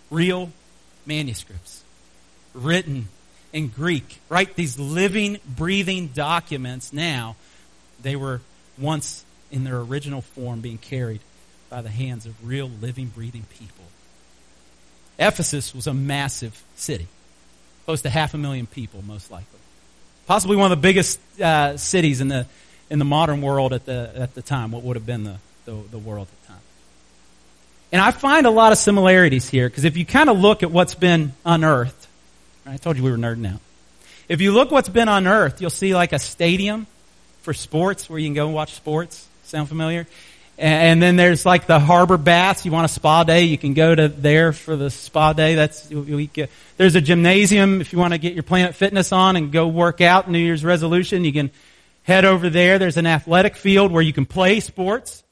Real 0.09 0.51
manuscripts, 1.05 1.83
written 2.53 3.07
in 3.51 3.67
Greek, 3.67 4.19
right? 4.29 4.53
These 4.55 4.77
living, 4.77 5.39
breathing 5.45 6.07
documents 6.07 6.91
now, 6.91 7.35
they 8.01 8.15
were 8.15 8.41
once 8.77 9.25
in 9.51 9.63
their 9.63 9.79
original 9.79 10.21
form 10.21 10.61
being 10.61 10.77
carried 10.77 11.21
by 11.69 11.81
the 11.81 11.89
hands 11.89 12.25
of 12.25 12.47
real 12.47 12.69
living, 12.81 13.07
breathing 13.07 13.45
people. 13.57 13.85
Ephesus 15.19 15.73
was 15.73 15.87
a 15.87 15.93
massive 15.93 16.63
city, 16.75 17.07
close 17.85 18.01
to 18.01 18.09
half 18.09 18.33
a 18.33 18.37
million 18.37 18.65
people, 18.65 19.01
most 19.03 19.31
likely. 19.31 19.59
Possibly 20.25 20.55
one 20.55 20.71
of 20.71 20.77
the 20.77 20.81
biggest 20.81 21.19
uh, 21.39 21.77
cities 21.77 22.21
in 22.21 22.27
the 22.27 22.47
in 22.89 22.99
the 22.99 23.05
modern 23.05 23.41
world 23.41 23.73
at 23.73 23.85
the 23.85 24.11
at 24.15 24.33
the 24.33 24.41
time. 24.41 24.71
What 24.71 24.83
would 24.83 24.95
have 24.95 25.05
been 25.05 25.23
the, 25.23 25.37
the, 25.65 25.73
the 25.91 25.97
world 25.97 26.27
at 26.27 26.41
the 26.41 26.47
time. 26.47 26.61
And 27.91 28.01
I 28.01 28.11
find 28.11 28.47
a 28.47 28.49
lot 28.49 28.71
of 28.71 28.77
similarities 28.77 29.49
here 29.49 29.69
because 29.69 29.83
if 29.83 29.97
you 29.97 30.05
kind 30.05 30.29
of 30.29 30.39
look 30.39 30.63
at 30.63 30.71
what's 30.71 30.95
been 30.95 31.33
unearthed, 31.45 32.07
I 32.65 32.77
told 32.77 32.97
you 32.97 33.03
we 33.03 33.11
were 33.11 33.17
nerding 33.17 33.51
out. 33.51 33.59
If 34.27 34.41
you 34.41 34.51
look 34.51 34.71
what's 34.71 34.89
been 34.89 35.09
unearthed, 35.09 35.61
you'll 35.61 35.69
see 35.69 35.93
like 35.93 36.13
a 36.13 36.19
stadium 36.19 36.87
for 37.43 37.53
sports 37.53 38.09
where 38.09 38.17
you 38.17 38.27
can 38.27 38.33
go 38.33 38.47
and 38.47 38.55
watch 38.55 38.73
sports. 38.73 39.27
Sound 39.43 39.69
familiar? 39.69 40.07
And 40.57 41.01
then 41.01 41.15
there's 41.15 41.45
like 41.45 41.65
the 41.65 41.79
harbor 41.79 42.17
baths. 42.17 42.63
You 42.63 42.71
want 42.71 42.85
a 42.85 42.87
spa 42.87 43.23
day, 43.23 43.43
you 43.43 43.57
can 43.57 43.73
go 43.73 43.93
to 43.93 44.07
there 44.07 44.53
for 44.53 44.75
the 44.75 44.89
spa 44.89 45.33
day. 45.33 45.55
That's 45.55 45.87
get. 45.87 46.49
There's 46.77 46.95
a 46.95 47.01
gymnasium 47.01 47.81
if 47.81 47.91
you 47.91 47.99
want 47.99 48.13
to 48.13 48.19
get 48.19 48.33
your 48.33 48.43
Planet 48.43 48.75
Fitness 48.75 49.11
on 49.11 49.35
and 49.35 49.51
go 49.51 49.67
work 49.67 49.99
out. 49.99 50.29
New 50.29 50.39
Year's 50.39 50.63
resolution. 50.63 51.25
You 51.25 51.33
can 51.33 51.51
head 52.03 52.23
over 52.23 52.49
there. 52.49 52.79
There's 52.79 52.97
an 52.97 53.07
athletic 53.07 53.55
field 53.55 53.91
where 53.91 54.03
you 54.03 54.13
can 54.13 54.25
play 54.25 54.59
sports. 54.59 55.23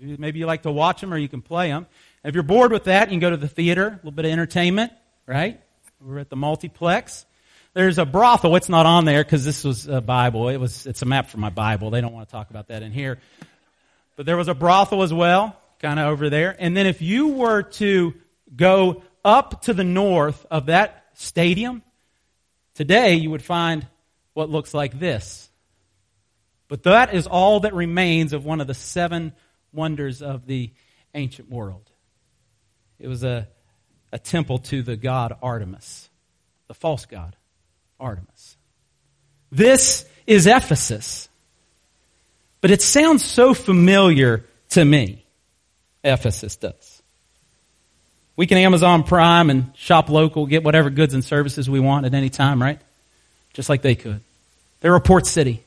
Maybe 0.00 0.40
you 0.40 0.46
like 0.46 0.62
to 0.62 0.72
watch 0.72 1.00
them 1.00 1.14
or 1.14 1.18
you 1.18 1.28
can 1.28 1.40
play 1.40 1.68
them. 1.68 1.86
if 2.24 2.34
you're 2.34 2.42
bored 2.42 2.72
with 2.72 2.84
that, 2.84 3.08
you 3.08 3.12
can 3.12 3.20
go 3.20 3.30
to 3.30 3.36
the 3.36 3.48
theater. 3.48 3.86
A 3.86 3.96
little 3.96 4.10
bit 4.10 4.24
of 4.24 4.32
entertainment, 4.32 4.92
right? 5.26 5.60
We're 6.00 6.18
at 6.18 6.30
the 6.30 6.36
multiplex. 6.36 7.24
There's 7.74 7.98
a 7.98 8.06
brothel. 8.06 8.54
It's 8.54 8.68
not 8.68 8.86
on 8.86 9.04
there 9.04 9.24
because 9.24 9.44
this 9.44 9.64
was 9.64 9.88
a 9.88 10.00
Bible. 10.00 10.48
It 10.48 10.58
was, 10.58 10.86
it's 10.86 11.02
a 11.02 11.06
map 11.06 11.28
for 11.28 11.38
my 11.38 11.50
Bible. 11.50 11.90
They 11.90 12.00
don't 12.00 12.12
want 12.12 12.28
to 12.28 12.32
talk 12.32 12.50
about 12.50 12.68
that 12.68 12.84
in 12.84 12.92
here. 12.92 13.18
But 14.16 14.26
there 14.26 14.36
was 14.36 14.46
a 14.46 14.54
brothel 14.54 15.02
as 15.02 15.12
well, 15.12 15.58
kind 15.80 15.98
of 15.98 16.06
over 16.06 16.30
there. 16.30 16.54
And 16.56 16.76
then 16.76 16.86
if 16.86 17.02
you 17.02 17.28
were 17.28 17.62
to 17.62 18.14
go 18.54 19.02
up 19.24 19.62
to 19.62 19.74
the 19.74 19.82
north 19.82 20.46
of 20.52 20.66
that 20.66 21.04
stadium, 21.14 21.82
today 22.74 23.14
you 23.14 23.30
would 23.30 23.42
find 23.42 23.84
what 24.34 24.50
looks 24.50 24.72
like 24.72 25.00
this. 25.00 25.50
But 26.68 26.84
that 26.84 27.12
is 27.12 27.26
all 27.26 27.60
that 27.60 27.74
remains 27.74 28.32
of 28.32 28.44
one 28.44 28.60
of 28.60 28.68
the 28.68 28.74
seven 28.74 29.32
wonders 29.72 30.22
of 30.22 30.46
the 30.46 30.70
ancient 31.12 31.50
world. 31.50 31.90
It 33.00 33.08
was 33.08 33.24
a, 33.24 33.48
a 34.12 34.18
temple 34.18 34.58
to 34.58 34.82
the 34.82 34.96
god 34.96 35.36
Artemis, 35.42 36.08
the 36.68 36.74
false 36.74 37.06
god. 37.06 37.34
Artemis. 38.00 38.56
This 39.50 40.04
is 40.26 40.46
Ephesus. 40.46 41.28
But 42.60 42.70
it 42.70 42.80
sounds 42.80 43.24
so 43.24 43.52
familiar 43.54 44.44
to 44.70 44.84
me. 44.84 45.24
Ephesus 46.02 46.56
does. 46.56 47.02
We 48.36 48.46
can 48.46 48.58
Amazon 48.58 49.04
Prime 49.04 49.50
and 49.50 49.70
shop 49.76 50.08
local, 50.08 50.46
get 50.46 50.64
whatever 50.64 50.90
goods 50.90 51.14
and 51.14 51.24
services 51.24 51.70
we 51.70 51.78
want 51.78 52.06
at 52.06 52.14
any 52.14 52.30
time, 52.30 52.60
right? 52.60 52.80
Just 53.52 53.68
like 53.68 53.82
they 53.82 53.94
could. 53.94 54.20
They're 54.80 54.94
a 54.94 55.00
port 55.00 55.26
city. 55.26 55.62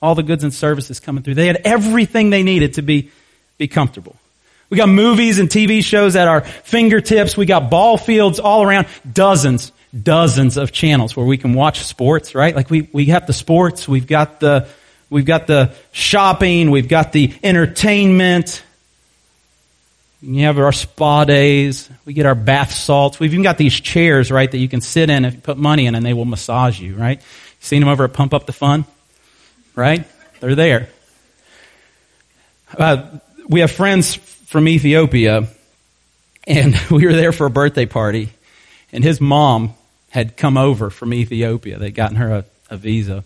All 0.00 0.14
the 0.14 0.22
goods 0.22 0.44
and 0.44 0.52
services 0.52 1.00
coming 1.00 1.22
through. 1.22 1.34
They 1.34 1.46
had 1.46 1.62
everything 1.64 2.30
they 2.30 2.42
needed 2.42 2.74
to 2.74 2.82
be, 2.82 3.10
be 3.58 3.68
comfortable. 3.68 4.16
We 4.70 4.76
got 4.76 4.88
movies 4.88 5.38
and 5.38 5.48
TV 5.48 5.84
shows 5.84 6.16
at 6.16 6.26
our 6.26 6.40
fingertips. 6.40 7.36
We 7.36 7.46
got 7.46 7.70
ball 7.70 7.98
fields 7.98 8.40
all 8.40 8.62
around. 8.62 8.86
Dozens, 9.10 9.72
dozens 10.02 10.56
of 10.56 10.72
channels 10.72 11.16
where 11.16 11.26
we 11.26 11.36
can 11.36 11.54
watch 11.54 11.80
sports, 11.84 12.34
right? 12.34 12.54
Like 12.54 12.70
we, 12.70 12.88
we 12.92 13.06
have 13.06 13.26
the 13.26 13.32
sports, 13.32 13.88
we've 13.88 14.06
got 14.06 14.40
the, 14.40 14.68
we've 15.10 15.24
got 15.24 15.46
the 15.46 15.74
shopping, 15.92 16.70
we've 16.70 16.88
got 16.88 17.12
the 17.12 17.32
entertainment. 17.42 18.62
You 20.22 20.44
have 20.44 20.58
our 20.58 20.72
spa 20.72 21.24
days. 21.24 21.88
We 22.04 22.14
get 22.14 22.26
our 22.26 22.34
bath 22.34 22.72
salts. 22.72 23.20
We've 23.20 23.32
even 23.32 23.42
got 23.42 23.58
these 23.58 23.78
chairs, 23.78 24.30
right, 24.30 24.50
that 24.50 24.58
you 24.58 24.68
can 24.68 24.80
sit 24.80 25.10
in 25.10 25.24
and 25.24 25.42
put 25.42 25.56
money 25.56 25.86
in 25.86 25.94
and 25.94 26.04
they 26.04 26.14
will 26.14 26.24
massage 26.24 26.80
you, 26.80 26.96
right? 26.96 27.20
Seen 27.60 27.80
them 27.80 27.88
over 27.88 28.04
at 28.04 28.12
Pump 28.12 28.34
Up 28.34 28.46
the 28.46 28.52
Fun? 28.52 28.86
Right? 29.74 30.04
They're 30.40 30.54
there. 30.54 30.88
Uh, 32.76 33.18
we 33.48 33.60
have 33.60 33.70
friends 33.70 34.14
from 34.14 34.66
Ethiopia 34.68 35.48
and 36.46 36.74
we 36.90 37.06
were 37.06 37.12
there 37.12 37.32
for 37.32 37.46
a 37.46 37.50
birthday 37.50 37.86
party 37.86 38.30
and 38.96 39.04
his 39.04 39.20
mom 39.20 39.74
had 40.08 40.38
come 40.38 40.56
over 40.56 40.88
from 40.88 41.12
Ethiopia. 41.12 41.78
They'd 41.78 41.94
gotten 41.94 42.16
her 42.16 42.36
a, 42.36 42.44
a 42.70 42.76
visa 42.78 43.24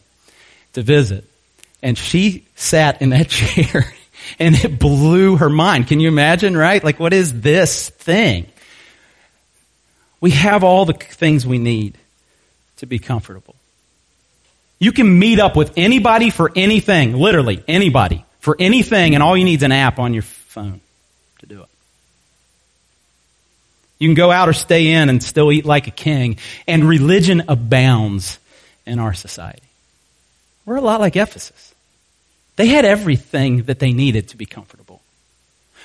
to 0.72 0.82
visit. 0.82 1.24
And 1.80 1.96
she 1.96 2.44
sat 2.56 3.00
in 3.00 3.10
that 3.10 3.28
chair 3.30 3.94
and 4.40 4.56
it 4.56 4.78
blew 4.80 5.36
her 5.36 5.48
mind. 5.48 5.86
Can 5.86 6.00
you 6.00 6.08
imagine, 6.08 6.56
right? 6.56 6.82
Like, 6.82 6.98
what 6.98 7.12
is 7.12 7.40
this 7.40 7.88
thing? 7.88 8.46
We 10.20 10.32
have 10.32 10.64
all 10.64 10.84
the 10.84 10.92
things 10.92 11.46
we 11.46 11.58
need 11.58 11.96
to 12.78 12.86
be 12.86 12.98
comfortable. 12.98 13.54
You 14.80 14.90
can 14.90 15.18
meet 15.18 15.38
up 15.38 15.54
with 15.56 15.72
anybody 15.76 16.30
for 16.30 16.50
anything, 16.56 17.14
literally 17.14 17.62
anybody, 17.68 18.24
for 18.40 18.56
anything, 18.58 19.14
and 19.14 19.22
all 19.22 19.36
you 19.36 19.44
need 19.44 19.60
is 19.60 19.62
an 19.62 19.72
app 19.72 20.00
on 20.00 20.14
your 20.14 20.22
phone 20.22 20.80
to 21.38 21.46
do 21.46 21.62
it. 21.62 21.68
You 24.00 24.08
can 24.08 24.14
go 24.14 24.32
out 24.32 24.48
or 24.48 24.54
stay 24.54 24.88
in 24.88 25.08
and 25.10 25.22
still 25.22 25.52
eat 25.52 25.64
like 25.64 25.86
a 25.86 25.92
king. 25.92 26.38
And 26.66 26.88
religion 26.88 27.44
abounds 27.48 28.38
in 28.86 28.98
our 28.98 29.14
society. 29.14 29.62
We're 30.64 30.76
a 30.76 30.80
lot 30.80 31.00
like 31.00 31.16
Ephesus. 31.16 31.74
They 32.56 32.66
had 32.66 32.84
everything 32.84 33.64
that 33.64 33.78
they 33.78 33.92
needed 33.92 34.28
to 34.28 34.36
be 34.36 34.46
comfortable. 34.46 35.02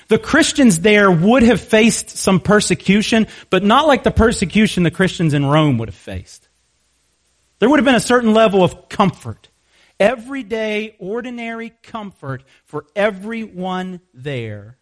The 0.07 0.17
Christians 0.17 0.79
there 0.79 1.11
would 1.11 1.43
have 1.43 1.59
faced 1.59 2.09
some 2.09 2.39
persecution, 2.39 3.27
but 3.49 3.63
not 3.63 3.87
like 3.87 4.03
the 4.03 4.11
persecution 4.11 4.83
the 4.83 4.91
Christians 4.91 5.33
in 5.33 5.45
Rome 5.45 5.77
would 5.79 5.89
have 5.89 5.95
faced. 5.95 6.47
There 7.59 7.69
would 7.69 7.79
have 7.79 7.85
been 7.85 7.95
a 7.95 7.99
certain 7.99 8.33
level 8.33 8.63
of 8.63 8.87
comfort. 8.87 9.47
Everyday, 9.99 10.95
ordinary 10.99 11.73
comfort 11.81 12.43
for 12.65 12.85
everyone 12.95 13.99
there 14.13 14.77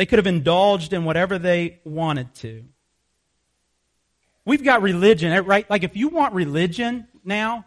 they 0.00 0.06
could 0.06 0.18
have 0.18 0.26
indulged 0.26 0.94
in 0.94 1.04
whatever 1.04 1.38
they 1.38 1.78
wanted 1.84 2.34
to. 2.36 2.64
We've 4.46 4.64
got 4.64 4.80
religion, 4.80 5.30
eh, 5.30 5.42
right? 5.44 5.68
Like 5.68 5.82
if 5.82 5.94
you 5.94 6.08
want 6.08 6.32
religion 6.32 7.06
now, 7.22 7.66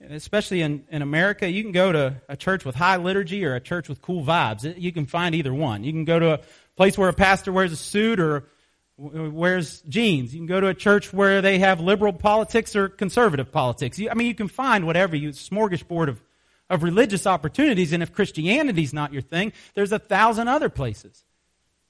especially 0.00 0.62
in, 0.62 0.82
in 0.90 1.02
America, 1.02 1.48
you 1.48 1.62
can 1.62 1.70
go 1.70 1.92
to 1.92 2.20
a 2.28 2.36
church 2.36 2.64
with 2.64 2.74
high 2.74 2.96
liturgy 2.96 3.44
or 3.44 3.54
a 3.54 3.60
church 3.60 3.88
with 3.88 4.02
cool 4.02 4.24
vibes. 4.24 4.74
You 4.76 4.90
can 4.90 5.06
find 5.06 5.36
either 5.36 5.54
one. 5.54 5.84
You 5.84 5.92
can 5.92 6.04
go 6.04 6.18
to 6.18 6.34
a 6.34 6.40
place 6.74 6.98
where 6.98 7.10
a 7.10 7.12
pastor 7.12 7.52
wears 7.52 7.70
a 7.70 7.76
suit 7.76 8.18
or 8.18 8.48
wears 8.96 9.80
jeans. 9.82 10.34
You 10.34 10.40
can 10.40 10.48
go 10.48 10.58
to 10.58 10.66
a 10.66 10.74
church 10.74 11.12
where 11.12 11.40
they 11.40 11.60
have 11.60 11.80
liberal 11.80 12.12
politics 12.12 12.74
or 12.74 12.88
conservative 12.88 13.52
politics. 13.52 14.00
I 14.00 14.14
mean, 14.14 14.26
you 14.26 14.34
can 14.34 14.48
find 14.48 14.84
whatever 14.84 15.14
you, 15.14 15.28
smorgasbord 15.28 16.08
of, 16.08 16.20
of 16.68 16.82
religious 16.82 17.24
opportunities. 17.24 17.92
And 17.92 18.02
if 18.02 18.12
Christianity's 18.12 18.92
not 18.92 19.12
your 19.12 19.22
thing, 19.22 19.52
there's 19.74 19.92
a 19.92 20.00
thousand 20.00 20.48
other 20.48 20.70
places 20.70 21.22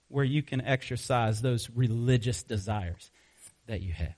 where 0.09 0.25
you 0.25 0.43
can 0.43 0.61
exercise 0.61 1.41
those 1.41 1.69
religious 1.71 2.43
desires 2.43 3.11
that 3.67 3.83
you 3.83 3.93
have 3.93 4.15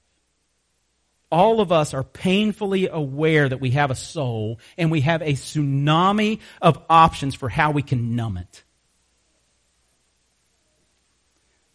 all 1.31 1.61
of 1.61 1.71
us 1.71 1.95
are 1.95 2.03
painfully 2.03 2.89
aware 2.89 3.49
that 3.49 3.61
we 3.61 3.71
have 3.71 3.91
a 3.91 3.95
soul 3.95 4.59
and 4.77 4.91
we 4.91 5.01
have 5.03 5.23
a 5.23 5.33
tsunami 5.33 6.41
of 6.61 6.83
options 6.91 7.35
for 7.35 7.49
how 7.49 7.71
we 7.71 7.83
can 7.83 8.17
numb 8.17 8.37
it. 8.37 8.63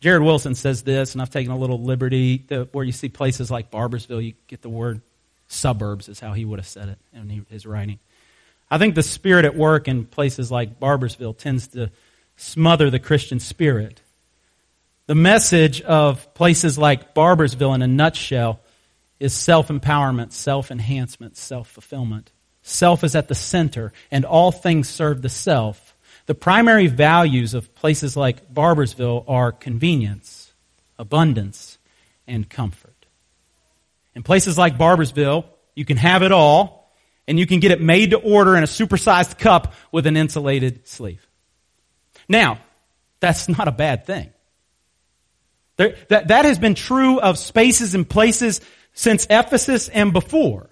Jared 0.01 0.21
Wilson 0.21 0.55
says 0.55 0.83
this, 0.83 1.13
and 1.13 1.21
I've 1.21 1.29
taken 1.29 1.51
a 1.51 1.57
little 1.57 1.81
liberty 1.81 2.39
to, 2.49 2.67
where 2.73 2.83
you 2.83 2.91
see 2.91 3.09
places 3.09 3.49
like 3.49 3.71
Barboursville, 3.71 4.23
you 4.23 4.33
get 4.47 4.61
the 4.61 4.69
word 4.69 5.01
suburbs, 5.47 6.09
is 6.09 6.19
how 6.19 6.33
he 6.33 6.45
would 6.45 6.59
have 6.59 6.67
said 6.67 6.89
it 6.89 6.99
in 7.13 7.45
his 7.49 7.65
writing. 7.65 7.99
I 8.69 8.77
think 8.77 8.93
the 8.93 9.03
spirit 9.03 9.45
at 9.45 9.55
work 9.55 9.87
in 9.87 10.05
places 10.05 10.51
like 10.51 10.79
Barboursville 10.79 11.37
tends 11.37 11.67
to 11.69 11.91
smother 12.35 12.89
the 12.89 12.99
Christian 12.99 13.39
spirit. 13.39 14.01
The 15.07 15.15
message 15.15 15.81
of 15.81 16.33
places 16.33 16.77
like 16.77 17.13
Barboursville 17.13 17.75
in 17.75 17.81
a 17.81 17.87
nutshell, 17.87 18.59
is 19.19 19.33
self 19.33 19.69
empowerment, 19.69 20.31
self 20.31 20.71
enhancement, 20.71 21.37
self 21.37 21.69
fulfillment. 21.69 22.31
Self 22.61 23.03
is 23.03 23.15
at 23.15 23.27
the 23.27 23.35
center, 23.35 23.93
and 24.11 24.25
all 24.25 24.51
things 24.51 24.89
serve 24.89 25.21
the 25.21 25.29
self. 25.29 25.95
The 26.25 26.35
primary 26.35 26.87
values 26.87 27.53
of 27.53 27.73
places 27.75 28.17
like 28.17 28.51
Barboursville 28.53 29.23
are 29.27 29.51
convenience, 29.51 30.51
abundance, 30.97 31.77
and 32.27 32.49
comfort. 32.49 32.93
In 34.15 34.23
places 34.23 34.57
like 34.57 34.77
Barboursville, 34.77 35.45
you 35.75 35.85
can 35.85 35.97
have 35.97 36.23
it 36.23 36.31
all, 36.31 36.91
and 37.27 37.37
you 37.37 37.45
can 37.45 37.59
get 37.59 37.71
it 37.71 37.81
made 37.81 38.11
to 38.11 38.17
order 38.17 38.55
in 38.55 38.63
a 38.63 38.67
supersized 38.67 39.37
cup 39.37 39.73
with 39.91 40.07
an 40.07 40.17
insulated 40.17 40.87
sleeve. 40.87 41.25
Now, 42.27 42.57
that's 43.19 43.47
not 43.47 43.67
a 43.67 43.71
bad 43.71 44.07
thing. 44.07 44.31
There, 45.77 45.95
that, 46.09 46.29
that 46.29 46.45
has 46.45 46.59
been 46.59 46.75
true 46.75 47.19
of 47.19 47.37
spaces 47.37 47.95
and 47.95 48.07
places 48.07 48.61
since 48.93 49.27
Ephesus 49.29 49.89
and 49.89 50.13
before. 50.13 50.69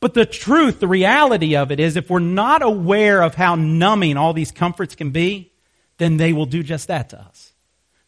But 0.00 0.14
the 0.14 0.26
truth, 0.26 0.80
the 0.80 0.88
reality 0.88 1.56
of 1.56 1.72
it 1.72 1.80
is 1.80 1.96
if 1.96 2.10
we're 2.10 2.18
not 2.18 2.62
aware 2.62 3.22
of 3.22 3.34
how 3.34 3.54
numbing 3.54 4.16
all 4.16 4.32
these 4.32 4.52
comforts 4.52 4.94
can 4.94 5.10
be, 5.10 5.52
then 5.98 6.16
they 6.16 6.32
will 6.32 6.46
do 6.46 6.62
just 6.62 6.88
that 6.88 7.10
to 7.10 7.20
us. 7.20 7.52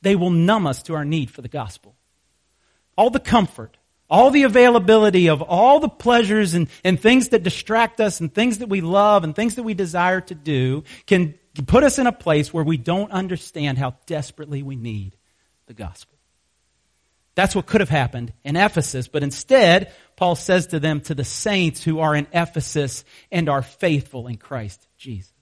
They 0.02 0.14
will 0.14 0.30
numb 0.30 0.66
us 0.66 0.82
to 0.84 0.94
our 0.94 1.04
need 1.04 1.30
for 1.30 1.42
the 1.42 1.48
gospel. 1.48 1.96
All 2.96 3.10
the 3.10 3.20
comfort, 3.20 3.76
all 4.08 4.30
the 4.30 4.44
availability 4.44 5.28
of 5.28 5.42
all 5.42 5.80
the 5.80 5.88
pleasures 5.88 6.54
and, 6.54 6.68
and 6.84 7.00
things 7.00 7.30
that 7.30 7.42
distract 7.42 8.00
us 8.00 8.20
and 8.20 8.32
things 8.32 8.58
that 8.58 8.68
we 8.68 8.80
love 8.82 9.24
and 9.24 9.34
things 9.34 9.56
that 9.56 9.62
we 9.62 9.74
desire 9.74 10.20
to 10.20 10.34
do 10.34 10.84
can 11.06 11.34
put 11.66 11.82
us 11.82 11.98
in 11.98 12.06
a 12.06 12.12
place 12.12 12.52
where 12.52 12.64
we 12.64 12.76
don't 12.76 13.10
understand 13.10 13.78
how 13.78 13.96
desperately 14.06 14.62
we 14.62 14.76
need 14.76 15.15
the 15.66 15.74
gospel. 15.74 16.16
That's 17.34 17.54
what 17.54 17.66
could 17.66 17.82
have 17.82 17.90
happened 17.90 18.32
in 18.44 18.56
Ephesus, 18.56 19.08
but 19.08 19.22
instead, 19.22 19.92
Paul 20.16 20.36
says 20.36 20.68
to 20.68 20.80
them, 20.80 21.02
to 21.02 21.14
the 21.14 21.24
saints 21.24 21.84
who 21.84 22.00
are 22.00 22.14
in 22.14 22.26
Ephesus 22.32 23.04
and 23.30 23.48
are 23.50 23.60
faithful 23.60 24.26
in 24.26 24.38
Christ 24.38 24.86
Jesus. 24.96 25.32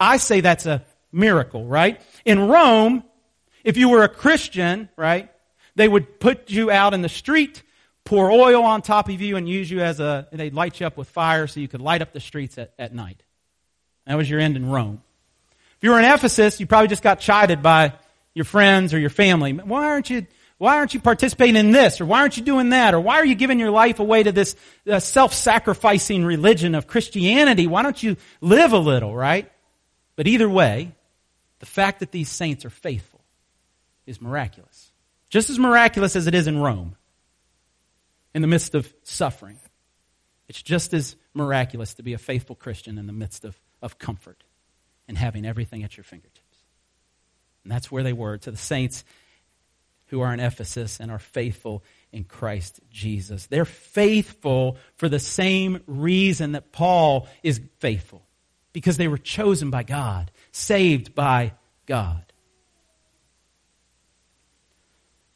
I 0.00 0.16
say 0.16 0.40
that's 0.40 0.66
a 0.66 0.82
miracle, 1.12 1.64
right? 1.64 2.00
In 2.24 2.48
Rome, 2.48 3.04
if 3.62 3.76
you 3.76 3.90
were 3.90 4.02
a 4.02 4.08
Christian, 4.08 4.88
right, 4.96 5.30
they 5.76 5.86
would 5.86 6.18
put 6.18 6.50
you 6.50 6.72
out 6.72 6.94
in 6.94 7.02
the 7.02 7.08
street, 7.08 7.62
pour 8.04 8.32
oil 8.32 8.64
on 8.64 8.82
top 8.82 9.08
of 9.08 9.20
you, 9.20 9.36
and 9.36 9.48
use 9.48 9.70
you 9.70 9.80
as 9.80 10.00
a, 10.00 10.26
they'd 10.32 10.52
light 10.52 10.80
you 10.80 10.86
up 10.86 10.96
with 10.96 11.08
fire 11.08 11.46
so 11.46 11.60
you 11.60 11.68
could 11.68 11.80
light 11.80 12.02
up 12.02 12.12
the 12.12 12.18
streets 12.20 12.58
at, 12.58 12.72
at 12.76 12.92
night. 12.92 13.22
That 14.06 14.16
was 14.16 14.28
your 14.28 14.40
end 14.40 14.56
in 14.56 14.68
Rome. 14.68 15.00
If 15.76 15.84
you 15.84 15.90
were 15.90 16.00
in 16.00 16.04
Ephesus, 16.04 16.58
you 16.58 16.66
probably 16.66 16.88
just 16.88 17.04
got 17.04 17.20
chided 17.20 17.62
by 17.62 17.92
your 18.34 18.44
friends 18.44 18.94
or 18.94 18.98
your 18.98 19.10
family. 19.10 19.52
Why 19.52 19.86
aren't 19.86 20.10
you 20.10 20.26
why 20.58 20.76
aren't 20.76 20.94
you 20.94 21.00
participating 21.00 21.56
in 21.56 21.72
this? 21.72 22.00
Or 22.00 22.06
why 22.06 22.20
aren't 22.20 22.36
you 22.36 22.44
doing 22.44 22.70
that? 22.70 22.94
Or 22.94 23.00
why 23.00 23.16
are 23.16 23.24
you 23.24 23.34
giving 23.34 23.58
your 23.58 23.72
life 23.72 23.98
away 23.98 24.22
to 24.22 24.30
this 24.30 24.54
uh, 24.88 25.00
self-sacrificing 25.00 26.24
religion 26.24 26.76
of 26.76 26.86
Christianity? 26.86 27.66
Why 27.66 27.82
don't 27.82 28.00
you 28.00 28.16
live 28.40 28.72
a 28.72 28.78
little, 28.78 29.12
right? 29.12 29.50
But 30.14 30.28
either 30.28 30.48
way, 30.48 30.92
the 31.58 31.66
fact 31.66 31.98
that 31.98 32.12
these 32.12 32.28
saints 32.28 32.64
are 32.64 32.70
faithful 32.70 33.24
is 34.06 34.20
miraculous. 34.20 34.92
Just 35.30 35.50
as 35.50 35.58
miraculous 35.58 36.14
as 36.14 36.28
it 36.28 36.34
is 36.34 36.46
in 36.46 36.58
Rome, 36.58 36.94
in 38.34 38.42
the 38.42 38.48
midst 38.48 38.74
of 38.74 38.92
suffering. 39.02 39.58
It's 40.48 40.62
just 40.62 40.94
as 40.94 41.16
miraculous 41.34 41.94
to 41.94 42.02
be 42.02 42.12
a 42.12 42.18
faithful 42.18 42.56
Christian 42.56 42.98
in 42.98 43.06
the 43.06 43.12
midst 43.12 43.44
of, 43.44 43.58
of 43.80 43.98
comfort 43.98 44.44
and 45.08 45.16
having 45.16 45.44
everything 45.44 45.82
at 45.82 45.96
your 45.96 46.04
fingertips. 46.04 46.41
And 47.64 47.72
that's 47.72 47.90
where 47.90 48.02
they 48.02 48.12
were 48.12 48.38
to 48.38 48.50
the 48.50 48.56
saints 48.56 49.04
who 50.06 50.20
are 50.20 50.32
in 50.34 50.40
Ephesus 50.40 51.00
and 51.00 51.10
are 51.10 51.18
faithful 51.18 51.82
in 52.12 52.24
Christ 52.24 52.80
Jesus. 52.90 53.46
They're 53.46 53.64
faithful 53.64 54.76
for 54.96 55.08
the 55.08 55.18
same 55.18 55.80
reason 55.86 56.52
that 56.52 56.72
Paul 56.72 57.28
is 57.42 57.60
faithful. 57.78 58.22
Because 58.72 58.96
they 58.96 59.08
were 59.08 59.18
chosen 59.18 59.70
by 59.70 59.82
God, 59.82 60.30
saved 60.50 61.14
by 61.14 61.52
God. 61.86 62.24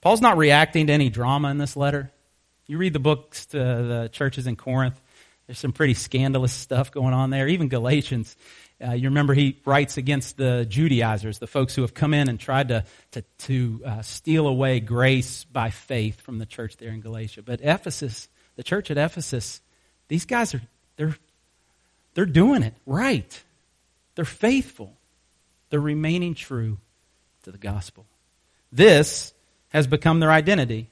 Paul's 0.00 0.20
not 0.20 0.36
reacting 0.36 0.86
to 0.86 0.92
any 0.92 1.10
drama 1.10 1.50
in 1.50 1.58
this 1.58 1.76
letter. 1.76 2.12
You 2.66 2.78
read 2.78 2.92
the 2.92 2.98
books 2.98 3.46
to 3.46 3.58
the 3.58 4.10
churches 4.12 4.46
in 4.46 4.56
Corinth, 4.56 5.00
there's 5.46 5.58
some 5.58 5.72
pretty 5.72 5.94
scandalous 5.94 6.52
stuff 6.52 6.90
going 6.90 7.14
on 7.14 7.30
there. 7.30 7.46
Even 7.46 7.68
Galatians 7.68 8.36
uh, 8.84 8.92
you 8.92 9.08
remember 9.08 9.32
he 9.32 9.58
writes 9.64 9.96
against 9.96 10.36
the 10.36 10.66
Judaizers, 10.68 11.38
the 11.38 11.46
folks 11.46 11.74
who 11.74 11.82
have 11.82 11.94
come 11.94 12.12
in 12.12 12.28
and 12.28 12.38
tried 12.38 12.68
to, 12.68 12.84
to, 13.12 13.22
to 13.38 13.82
uh, 13.86 14.02
steal 14.02 14.46
away 14.46 14.80
grace 14.80 15.44
by 15.44 15.70
faith 15.70 16.20
from 16.20 16.38
the 16.38 16.46
church 16.46 16.76
there 16.76 16.90
in 16.90 17.00
Galatia. 17.00 17.42
But 17.42 17.60
Ephesus, 17.62 18.28
the 18.56 18.62
church 18.62 18.90
at 18.90 18.98
Ephesus, 18.98 19.62
these 20.08 20.26
guys 20.26 20.54
are, 20.54 20.60
they're, 20.96 21.16
they're 22.14 22.26
doing 22.26 22.62
it 22.62 22.74
right. 22.84 23.42
They're 24.14 24.26
faithful. 24.26 24.92
They're 25.70 25.80
remaining 25.80 26.34
true 26.34 26.76
to 27.44 27.52
the 27.52 27.58
gospel. 27.58 28.04
This 28.70 29.32
has 29.70 29.86
become 29.86 30.20
their 30.20 30.30
identity. 30.30 30.90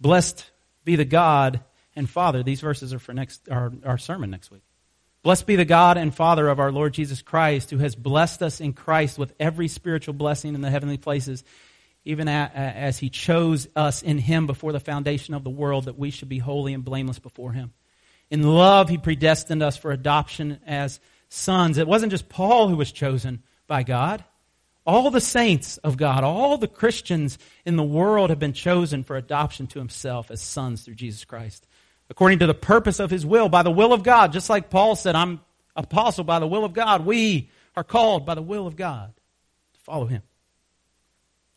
Blessed 0.00 0.50
be 0.84 0.96
the 0.96 1.04
God 1.04 1.60
and 1.94 2.10
Father. 2.10 2.42
These 2.42 2.60
verses 2.60 2.92
are 2.92 2.98
for 2.98 3.14
next, 3.14 3.48
our, 3.48 3.72
our 3.84 3.98
sermon 3.98 4.30
next 4.30 4.50
week. 4.50 4.62
Blessed 5.22 5.46
be 5.46 5.54
the 5.54 5.64
God 5.64 5.98
and 5.98 6.12
Father 6.12 6.48
of 6.48 6.58
our 6.58 6.72
Lord 6.72 6.94
Jesus 6.94 7.22
Christ, 7.22 7.70
who 7.70 7.78
has 7.78 7.94
blessed 7.94 8.42
us 8.42 8.60
in 8.60 8.72
Christ 8.72 9.18
with 9.18 9.32
every 9.38 9.68
spiritual 9.68 10.14
blessing 10.14 10.56
in 10.56 10.62
the 10.62 10.70
heavenly 10.70 10.98
places, 10.98 11.44
even 12.04 12.26
as 12.26 12.98
he 12.98 13.08
chose 13.08 13.68
us 13.76 14.02
in 14.02 14.18
him 14.18 14.48
before 14.48 14.72
the 14.72 14.80
foundation 14.80 15.34
of 15.34 15.44
the 15.44 15.50
world, 15.50 15.84
that 15.84 15.96
we 15.96 16.10
should 16.10 16.28
be 16.28 16.38
holy 16.38 16.74
and 16.74 16.84
blameless 16.84 17.20
before 17.20 17.52
him. 17.52 17.72
In 18.30 18.42
love, 18.42 18.88
he 18.88 18.98
predestined 18.98 19.62
us 19.62 19.76
for 19.76 19.92
adoption 19.92 20.58
as 20.66 20.98
sons. 21.28 21.78
It 21.78 21.86
wasn't 21.86 22.10
just 22.10 22.28
Paul 22.28 22.68
who 22.68 22.76
was 22.76 22.90
chosen 22.90 23.44
by 23.68 23.84
God. 23.84 24.24
All 24.84 25.12
the 25.12 25.20
saints 25.20 25.76
of 25.76 25.96
God, 25.96 26.24
all 26.24 26.58
the 26.58 26.66
Christians 26.66 27.38
in 27.64 27.76
the 27.76 27.84
world 27.84 28.30
have 28.30 28.40
been 28.40 28.54
chosen 28.54 29.04
for 29.04 29.16
adoption 29.16 29.68
to 29.68 29.78
himself 29.78 30.32
as 30.32 30.42
sons 30.42 30.82
through 30.82 30.96
Jesus 30.96 31.24
Christ 31.24 31.64
according 32.10 32.40
to 32.40 32.46
the 32.46 32.54
purpose 32.54 33.00
of 33.00 33.10
his 33.10 33.24
will, 33.24 33.48
by 33.48 33.62
the 33.62 33.70
will 33.70 33.92
of 33.92 34.02
God. 34.02 34.32
Just 34.32 34.50
like 34.50 34.70
Paul 34.70 34.96
said, 34.96 35.14
I'm 35.14 35.40
apostle 35.76 36.24
by 36.24 36.38
the 36.38 36.46
will 36.46 36.64
of 36.64 36.72
God. 36.72 37.06
We 37.06 37.50
are 37.76 37.84
called 37.84 38.26
by 38.26 38.34
the 38.34 38.42
will 38.42 38.66
of 38.66 38.76
God 38.76 39.14
to 39.74 39.80
follow 39.80 40.06
him. 40.06 40.22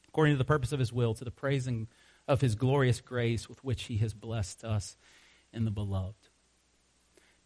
According 0.07 0.35
to 0.35 0.37
the 0.37 0.45
purpose 0.45 0.71
of 0.71 0.79
his 0.79 0.93
will, 0.93 1.13
to 1.13 1.25
the 1.25 1.31
praising 1.31 1.87
of 2.27 2.41
his 2.41 2.55
glorious 2.55 3.01
grace 3.01 3.49
with 3.49 3.63
which 3.63 3.83
he 3.83 3.97
has 3.97 4.13
blessed 4.13 4.63
us 4.63 4.95
in 5.53 5.65
the 5.65 5.71
beloved. 5.71 6.29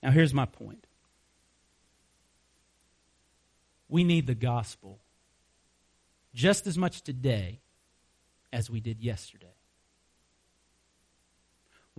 Now, 0.01 0.12
here's 0.12 0.33
my 0.33 0.45
point. 0.45 0.85
We 3.89 4.03
need 4.03 4.27
the 4.27 4.35
gospel 4.35 4.99
just 6.33 6.67
as 6.67 6.77
much 6.77 7.01
today 7.01 7.59
as 8.53 8.69
we 8.69 8.79
did 8.79 9.01
yesterday. 9.01 9.59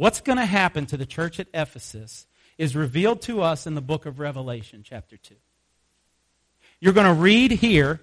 What's 0.00 0.22
going 0.22 0.38
to 0.38 0.46
happen 0.46 0.86
to 0.86 0.96
the 0.96 1.04
church 1.04 1.38
at 1.40 1.48
Ephesus 1.52 2.26
is 2.56 2.74
revealed 2.74 3.20
to 3.20 3.42
us 3.42 3.66
in 3.66 3.74
the 3.74 3.82
book 3.82 4.06
of 4.06 4.18
Revelation, 4.18 4.82
chapter 4.82 5.18
2. 5.18 5.34
You're 6.80 6.94
going 6.94 7.06
to 7.06 7.12
read 7.12 7.50
here 7.50 8.00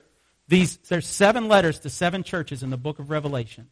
these 0.48 0.78
there's 0.90 1.08
seven 1.08 1.48
letters 1.48 1.80
to 1.80 1.90
seven 1.90 2.22
churches 2.22 2.62
in 2.62 2.70
the 2.70 2.78
book 2.78 3.00
of 3.00 3.10
Revelation. 3.10 3.70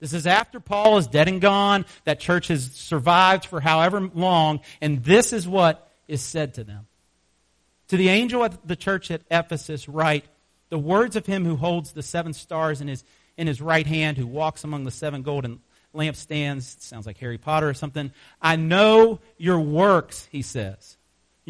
This 0.00 0.12
is 0.12 0.26
after 0.26 0.58
Paul 0.58 0.98
is 0.98 1.06
dead 1.06 1.28
and 1.28 1.40
gone. 1.40 1.84
That 2.06 2.18
church 2.18 2.48
has 2.48 2.72
survived 2.72 3.46
for 3.46 3.60
however 3.60 4.00
long. 4.00 4.62
And 4.80 5.04
this 5.04 5.32
is 5.32 5.46
what 5.46 5.92
is 6.08 6.22
said 6.22 6.54
to 6.54 6.64
them. 6.64 6.88
To 7.86 7.96
the 7.96 8.08
angel 8.08 8.42
at 8.42 8.66
the 8.66 8.74
church 8.74 9.12
at 9.12 9.22
Ephesus, 9.30 9.88
write 9.88 10.24
the 10.70 10.78
words 10.78 11.14
of 11.14 11.24
him 11.24 11.44
who 11.44 11.54
holds 11.54 11.92
the 11.92 12.02
seven 12.02 12.32
stars 12.32 12.80
in 12.80 12.88
his, 12.88 13.04
in 13.36 13.46
his 13.46 13.62
right 13.62 13.86
hand, 13.86 14.18
who 14.18 14.26
walks 14.26 14.64
among 14.64 14.82
the 14.82 14.90
seven 14.90 15.22
golden 15.22 15.60
lampstands. 15.94 16.80
Sounds 16.80 17.06
like 17.06 17.18
Harry 17.18 17.38
Potter 17.38 17.68
or 17.68 17.74
something. 17.74 18.12
I 18.40 18.56
know 18.56 19.20
your 19.36 19.60
works, 19.60 20.28
he 20.30 20.42
says 20.42 20.96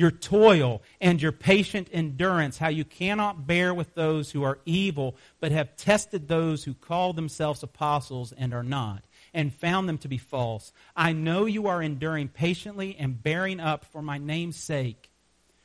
your 0.01 0.11
toil 0.11 0.81
and 1.01 1.21
your 1.21 1.31
patient 1.31 1.89
endurance, 1.93 2.57
how 2.57 2.69
you 2.69 2.85
cannot 2.85 3.47
bear 3.47 3.75
with 3.75 3.95
those 3.95 4.31
who 4.31 4.43
are 4.43 4.59
evil, 4.65 5.15
but 5.41 5.53
have 5.53 5.77
tested 5.77 6.27
those 6.27 6.65
who 6.65 6.73
call 6.73 7.13
themselves 7.13 7.63
apostles 7.63 8.33
and 8.33 8.55
are 8.55 8.63
not, 8.63 9.05
and 9.35 9.53
found 9.53 9.87
them 9.87 9.99
to 9.99 10.09
be 10.09 10.17
false. 10.17 10.73
I 10.97 11.13
know 11.13 11.45
you 11.45 11.67
are 11.67 11.83
enduring 11.83 12.29
patiently 12.29 12.97
and 12.99 13.23
bearing 13.23 13.61
up 13.61 13.85
for 13.93 14.01
my 14.01 14.17
name's 14.17 14.57
sake. 14.57 15.11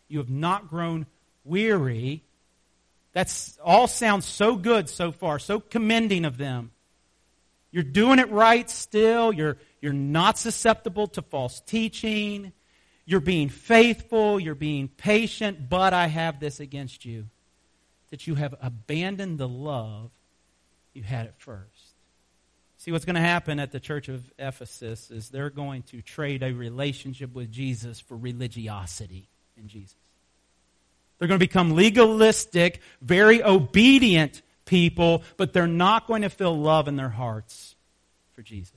You 0.10 0.18
have 0.18 0.30
not 0.30 0.70
grown 0.70 1.06
weary. 1.46 2.22
That's 3.14 3.58
all 3.64 3.88
sounds 3.88 4.26
so 4.26 4.58
good 4.58 4.90
so 4.90 5.14
far, 5.14 5.40
so 5.40 5.62
commending 5.62 6.26
of 6.26 6.38
them. 6.38 6.72
You're 7.76 7.84
doing 7.84 8.20
it 8.20 8.32
right 8.32 8.70
still. 8.70 9.34
You're, 9.34 9.58
you're 9.82 9.92
not 9.92 10.38
susceptible 10.38 11.08
to 11.08 11.22
false 11.22 11.60
teaching. 11.60 12.54
You're 13.04 13.20
being 13.20 13.50
faithful, 13.50 14.40
you're 14.40 14.56
being 14.56 14.88
patient, 14.88 15.68
but 15.68 15.94
I 15.94 16.08
have 16.08 16.40
this 16.40 16.62
against 16.62 17.04
you 17.04 17.26
that 18.12 18.28
you 18.28 18.36
have 18.36 18.56
abandoned 18.62 19.40
the 19.40 19.48
love 19.50 20.10
you 20.94 21.04
had 21.04 21.28
at 21.28 21.36
first. 21.36 21.68
See, 22.78 22.94
what's 22.94 23.04
going 23.04 23.16
to 23.16 23.20
happen 23.20 23.60
at 23.60 23.74
the 23.74 23.82
church 23.82 24.08
of 24.08 24.24
Ephesus 24.40 25.12
is 25.12 25.28
they're 25.28 25.50
going 25.50 25.84
to 25.84 26.02
trade 26.02 26.44
a 26.44 26.54
relationship 26.54 27.34
with 27.34 27.52
Jesus 27.52 28.00
for 28.00 28.16
religiosity 28.16 29.28
in 29.58 29.68
Jesus. 29.68 29.98
They're 31.20 31.28
going 31.28 31.42
to 31.42 31.46
become 31.46 31.76
legalistic, 31.76 32.80
very 33.02 33.44
obedient 33.44 34.44
people, 34.66 35.24
but 35.38 35.54
they're 35.54 35.68
not 35.68 36.08
going 36.08 36.24
to 36.24 36.30
feel 36.30 36.58
love 36.58 36.88
in 36.88 36.96
their 36.96 37.10
hearts 37.10 37.76
for 38.34 38.42
Jesus. 38.42 38.74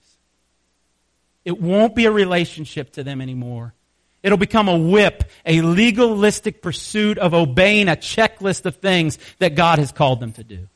It 1.44 1.60
won't 1.60 1.94
be 1.94 2.04
a 2.04 2.10
relationship 2.10 2.92
to 2.92 3.04
them 3.04 3.20
anymore. 3.20 3.74
It'll 4.22 4.38
become 4.38 4.68
a 4.68 4.76
whip, 4.76 5.24
a 5.46 5.62
legalistic 5.62 6.60
pursuit 6.60 7.18
of 7.18 7.34
obeying 7.34 7.88
a 7.88 7.96
checklist 7.96 8.66
of 8.66 8.76
things 8.76 9.18
that 9.38 9.54
God 9.54 9.78
has 9.78 9.92
called 9.92 10.20
them 10.20 10.32
to 10.32 10.44
do. 10.44 10.68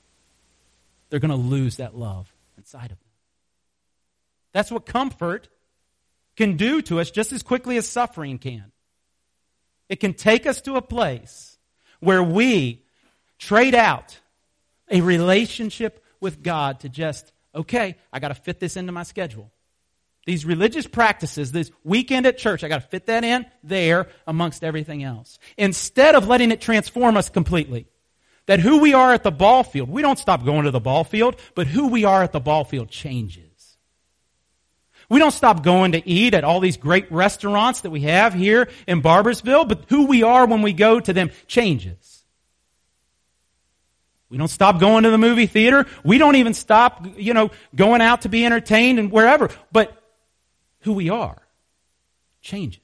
They're 1.11 1.21
going 1.21 1.31
to 1.31 1.37
lose 1.37 1.77
that 1.77 1.97
love 1.97 2.33
inside 2.57 2.85
of 2.85 2.99
them. 2.99 2.99
That's 4.53 4.71
what 4.71 4.87
comfort 4.87 5.49
can 6.37 6.57
do 6.57 6.81
to 6.83 7.01
us 7.01 7.11
just 7.11 7.33
as 7.33 7.43
quickly 7.43 7.77
as 7.77 7.87
suffering 7.87 8.39
can. 8.39 8.65
It 9.89 10.01
can 10.01 10.15
take 10.15 10.47
us 10.47 10.63
to 10.63 10.77
a 10.77 10.83
place 10.83 11.59
where 12.01 12.23
we 12.23 12.83
trade 13.39 13.75
out 13.75 14.19
a 14.93 15.01
relationship 15.01 16.05
with 16.21 16.43
God 16.43 16.81
to 16.81 16.89
just, 16.89 17.33
okay, 17.55 17.97
I 18.13 18.21
got 18.21 18.29
to 18.29 18.35
fit 18.35 18.61
this 18.61 18.77
into 18.77 18.93
my 18.93 19.03
schedule. 19.03 19.51
These 20.25 20.45
religious 20.45 20.87
practices, 20.87 21.51
this 21.51 21.73
weekend 21.83 22.27
at 22.27 22.39
church, 22.39 22.63
I 22.63 22.69
got 22.69 22.81
to 22.81 22.89
fit 22.89 23.07
that 23.07 23.25
in 23.25 23.45
there 23.65 24.07
amongst 24.27 24.63
everything 24.63 25.03
else. 25.03 25.41
Instead 25.59 26.15
of 26.15 26.29
letting 26.29 26.53
it 26.53 26.61
transform 26.61 27.17
us 27.17 27.29
completely. 27.29 27.89
That 28.47 28.61
who 28.61 28.79
we 28.79 28.93
are 28.93 29.13
at 29.13 29.23
the 29.23 29.31
ball 29.31 29.63
field, 29.63 29.89
we 29.89 30.03
don't 30.03 30.19
stop 30.19 30.45
going 30.45 30.65
to 30.65 30.71
the 30.71 30.81
ball 30.81 31.05
field, 31.05 31.37
but 31.55 31.69
who 31.69 31.89
we 31.89 32.05
are 32.05 32.23
at 32.23 32.33
the 32.33 32.41
ball 32.41 32.65
field 32.65 32.91
changes. 32.91 33.77
We 35.09 35.19
don't 35.19 35.33
stop 35.33 35.63
going 35.63 35.93
to 35.93 36.09
eat 36.09 36.35
at 36.35 36.43
all 36.43 36.59
these 36.59 36.77
great 36.77 37.11
restaurants 37.11 37.83
that 37.83 37.91
we 37.91 38.01
have 38.03 38.35
here 38.35 38.69
in 38.89 39.03
Barboursville, 39.03 39.69
but 39.69 39.85
who 39.89 40.07
we 40.07 40.23
are 40.23 40.47
when 40.47 40.63
we 40.63 40.73
go 40.73 41.01
to 41.01 41.13
them 41.13 41.31
changes. 41.47 42.12
We 44.33 44.39
don't 44.39 44.49
stop 44.49 44.81
going 44.81 45.05
to 45.05 45.11
the 45.11 45.19
movie 45.19 45.45
theater. 45.45 45.85
We 46.03 46.17
don't 46.17 46.37
even 46.37 46.55
stop, 46.55 47.07
you 47.19 47.35
know, 47.35 47.51
going 47.77 48.01
out 48.01 48.23
to 48.23 48.31
be 48.31 48.47
entertained 48.47 48.99
and 48.99 49.13
wherever. 49.13 49.51
But 49.71 49.95
who 50.81 50.95
we 50.95 51.11
are 51.11 51.37
changes. 52.41 52.81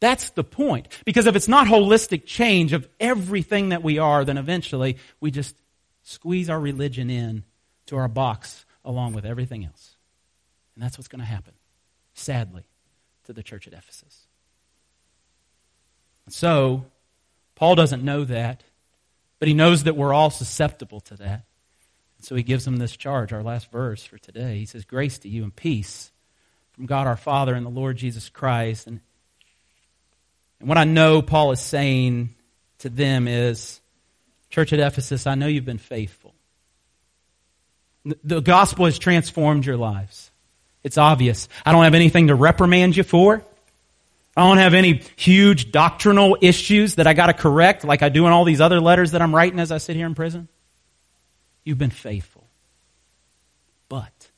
That's 0.00 0.30
the 0.30 0.42
point. 0.42 0.88
Because 1.04 1.26
if 1.26 1.36
it's 1.36 1.48
not 1.48 1.66
holistic 1.66 2.24
change 2.24 2.72
of 2.72 2.88
everything 2.98 3.68
that 3.68 3.82
we 3.82 3.98
are, 3.98 4.24
then 4.24 4.38
eventually 4.38 4.96
we 5.20 5.30
just 5.30 5.54
squeeze 6.02 6.48
our 6.48 6.58
religion 6.58 7.10
in 7.10 7.44
to 7.88 7.96
our 7.98 8.08
box 8.08 8.64
along 8.86 9.12
with 9.12 9.26
everything 9.26 9.66
else. 9.66 9.96
And 10.74 10.82
that's 10.82 10.96
what's 10.96 11.08
going 11.08 11.20
to 11.20 11.26
happen, 11.26 11.52
sadly, 12.14 12.64
to 13.24 13.34
the 13.34 13.42
church 13.42 13.66
at 13.66 13.74
Ephesus. 13.74 14.26
So, 16.30 16.86
Paul 17.54 17.74
doesn't 17.74 18.02
know 18.02 18.24
that, 18.24 18.62
but 19.42 19.48
he 19.48 19.54
knows 19.54 19.82
that 19.82 19.96
we're 19.96 20.14
all 20.14 20.30
susceptible 20.30 21.00
to 21.00 21.16
that. 21.16 21.42
And 22.16 22.24
so 22.24 22.36
he 22.36 22.44
gives 22.44 22.64
them 22.64 22.76
this 22.76 22.96
charge, 22.96 23.32
our 23.32 23.42
last 23.42 23.72
verse 23.72 24.04
for 24.04 24.16
today. 24.16 24.56
He 24.58 24.66
says, 24.66 24.84
Grace 24.84 25.18
to 25.18 25.28
you 25.28 25.42
and 25.42 25.56
peace 25.56 26.12
from 26.70 26.86
God 26.86 27.08
our 27.08 27.16
Father 27.16 27.52
and 27.52 27.66
the 27.66 27.70
Lord 27.70 27.96
Jesus 27.96 28.28
Christ. 28.28 28.86
And, 28.86 29.00
and 30.60 30.68
what 30.68 30.78
I 30.78 30.84
know 30.84 31.22
Paul 31.22 31.50
is 31.50 31.58
saying 31.58 32.36
to 32.78 32.88
them 32.88 33.26
is, 33.26 33.80
Church 34.48 34.72
at 34.72 34.78
Ephesus, 34.78 35.26
I 35.26 35.34
know 35.34 35.48
you've 35.48 35.64
been 35.64 35.76
faithful. 35.76 36.36
The 38.22 38.38
gospel 38.38 38.84
has 38.84 38.96
transformed 38.96 39.66
your 39.66 39.76
lives. 39.76 40.30
It's 40.84 40.98
obvious. 40.98 41.48
I 41.66 41.72
don't 41.72 41.82
have 41.82 41.94
anything 41.94 42.28
to 42.28 42.36
reprimand 42.36 42.96
you 42.96 43.02
for. 43.02 43.42
I 44.36 44.48
don't 44.48 44.58
have 44.58 44.74
any 44.74 45.02
huge 45.16 45.72
doctrinal 45.72 46.38
issues 46.40 46.94
that 46.94 47.06
I 47.06 47.12
got 47.12 47.26
to 47.26 47.34
correct 47.34 47.84
like 47.84 48.02
I 48.02 48.08
do 48.08 48.26
in 48.26 48.32
all 48.32 48.44
these 48.44 48.60
other 48.60 48.80
letters 48.80 49.10
that 49.10 49.20
I'm 49.20 49.34
writing 49.34 49.58
as 49.58 49.70
I 49.70 49.78
sit 49.78 49.94
here 49.94 50.06
in 50.06 50.14
prison. 50.14 50.48
You've 51.64 51.78
been 51.78 51.90
faithful. 51.90 52.48
But 53.88 54.30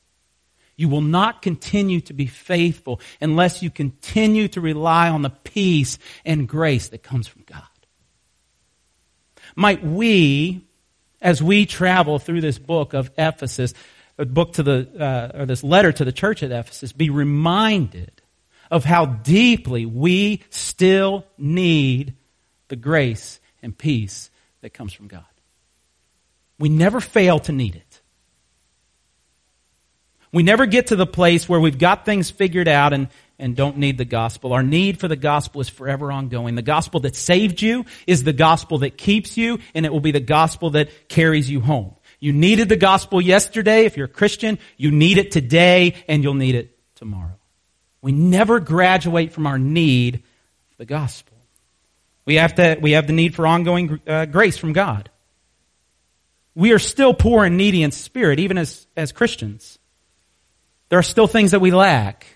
you 0.77 0.89
will 0.89 1.01
not 1.01 1.43
continue 1.43 2.01
to 2.03 2.13
be 2.13 2.27
faithful 2.27 3.01
unless 3.21 3.63
you 3.63 3.71
continue 3.71 4.49
to 4.49 4.61
rely 4.61 5.09
on 5.09 5.23
the 5.23 5.31
peace 5.31 5.99
and 6.25 6.49
grace 6.49 6.89
that 6.89 7.05
comes 7.05 7.29
from 7.29 7.43
God. 7.47 7.63
Might 9.55 9.85
we, 9.85 10.67
as 11.23 11.41
we 11.41 11.67
travel 11.67 12.19
through 12.19 12.41
this 12.41 12.59
book 12.59 12.95
of 12.95 13.11
Ephesus, 13.17 13.75
a 14.19 14.25
book 14.25 14.55
to 14.55 14.65
the, 14.65 14.89
uh, 14.99 15.41
or 15.41 15.47
this 15.47 15.63
letter 15.63 15.93
to 15.93 16.05
the 16.05 16.11
church 16.11 16.43
at 16.43 16.51
Ephesus, 16.51 16.93
be 16.93 17.11
reminded 17.11 18.14
of 18.75 18.85
how 18.85 19.07
deeply 19.07 19.87
we 19.87 20.43
still 20.51 21.25
need 21.39 22.15
the 22.67 22.75
grace 22.75 23.39
and 23.63 23.79
peace 23.79 24.31
that 24.63 24.75
comes 24.75 24.93
from 24.93 25.07
God. 25.07 25.25
We 26.59 26.69
never 26.69 27.01
fail 27.01 27.39
to 27.39 27.53
need 27.53 27.77
it. 27.77 28.01
We 30.33 30.43
never 30.43 30.67
get 30.67 30.89
to 30.89 30.97
the 30.97 31.07
place 31.07 31.49
where 31.49 31.61
we've 31.61 31.79
got 31.79 32.05
things 32.05 32.33
figured 32.33 32.67
out 32.67 32.93
and, 32.93 33.07
and 33.39 33.55
don't 33.55 33.77
need 33.77 33.97
the 33.97 34.05
gospel. 34.05 34.53
Our 34.53 34.65
need 34.65 34.99
for 34.99 35.07
the 35.07 35.15
gospel 35.15 35.61
is 35.61 35.69
forever 35.69 36.11
ongoing. 36.11 36.57
The 36.57 36.63
gospel 36.63 36.99
that 37.01 37.15
saved 37.15 37.63
you 37.63 37.85
is 38.09 38.25
the 38.25 38.33
gospel 38.33 38.79
that 38.79 38.99
keeps 38.99 39.37
you, 39.37 39.61
and 39.77 39.87
it 39.87 39.93
will 39.93 40.01
be 40.01 40.11
the 40.11 40.19
gospel 40.19 40.71
that 40.71 41.09
carries 41.09 41.49
you 41.49 41.61
home. 41.61 41.95
You 42.19 42.33
needed 42.33 42.69
the 42.69 42.77
gospel 42.77 43.21
yesterday. 43.21 43.85
If 43.85 43.97
you're 43.97 44.07
a 44.07 44.09
Christian, 44.09 44.59
you 44.77 44.91
need 44.91 45.19
it 45.19 45.31
today, 45.31 45.95
and 46.09 46.25
you'll 46.25 46.35
need 46.35 46.57
it 46.57 46.77
tomorrow. 46.97 47.39
We 48.05 48.13
never 48.13 48.61
graduate 48.61 49.33
from 49.33 49.47
our 49.47 49.59
need 49.59 50.25
for 50.73 50.77
the 50.77 50.85
gospel. 50.85 51.39
We 52.27 52.35
have 52.35 52.55
to, 52.57 52.77
we 52.79 52.93
have 52.93 53.07
the 53.07 53.15
need 53.15 53.35
for 53.35 53.47
ongoing 53.47 53.99
uh, 54.07 54.27
grace 54.27 54.59
from 54.59 54.75
God. 54.75 55.09
We 56.55 56.73
are 56.73 56.79
still 56.79 57.15
poor 57.15 57.47
and 57.47 57.57
needy 57.57 57.83
in 57.83 57.93
spirit, 57.93 58.41
even 58.41 58.59
as, 58.59 58.87
as 58.95 59.11
Christians. 59.11 59.79
There 60.91 60.99
are 60.99 61.03
still 61.03 61.27
things 61.27 61.53
that 61.53 61.61
we 61.61 61.71
lack. 61.71 62.27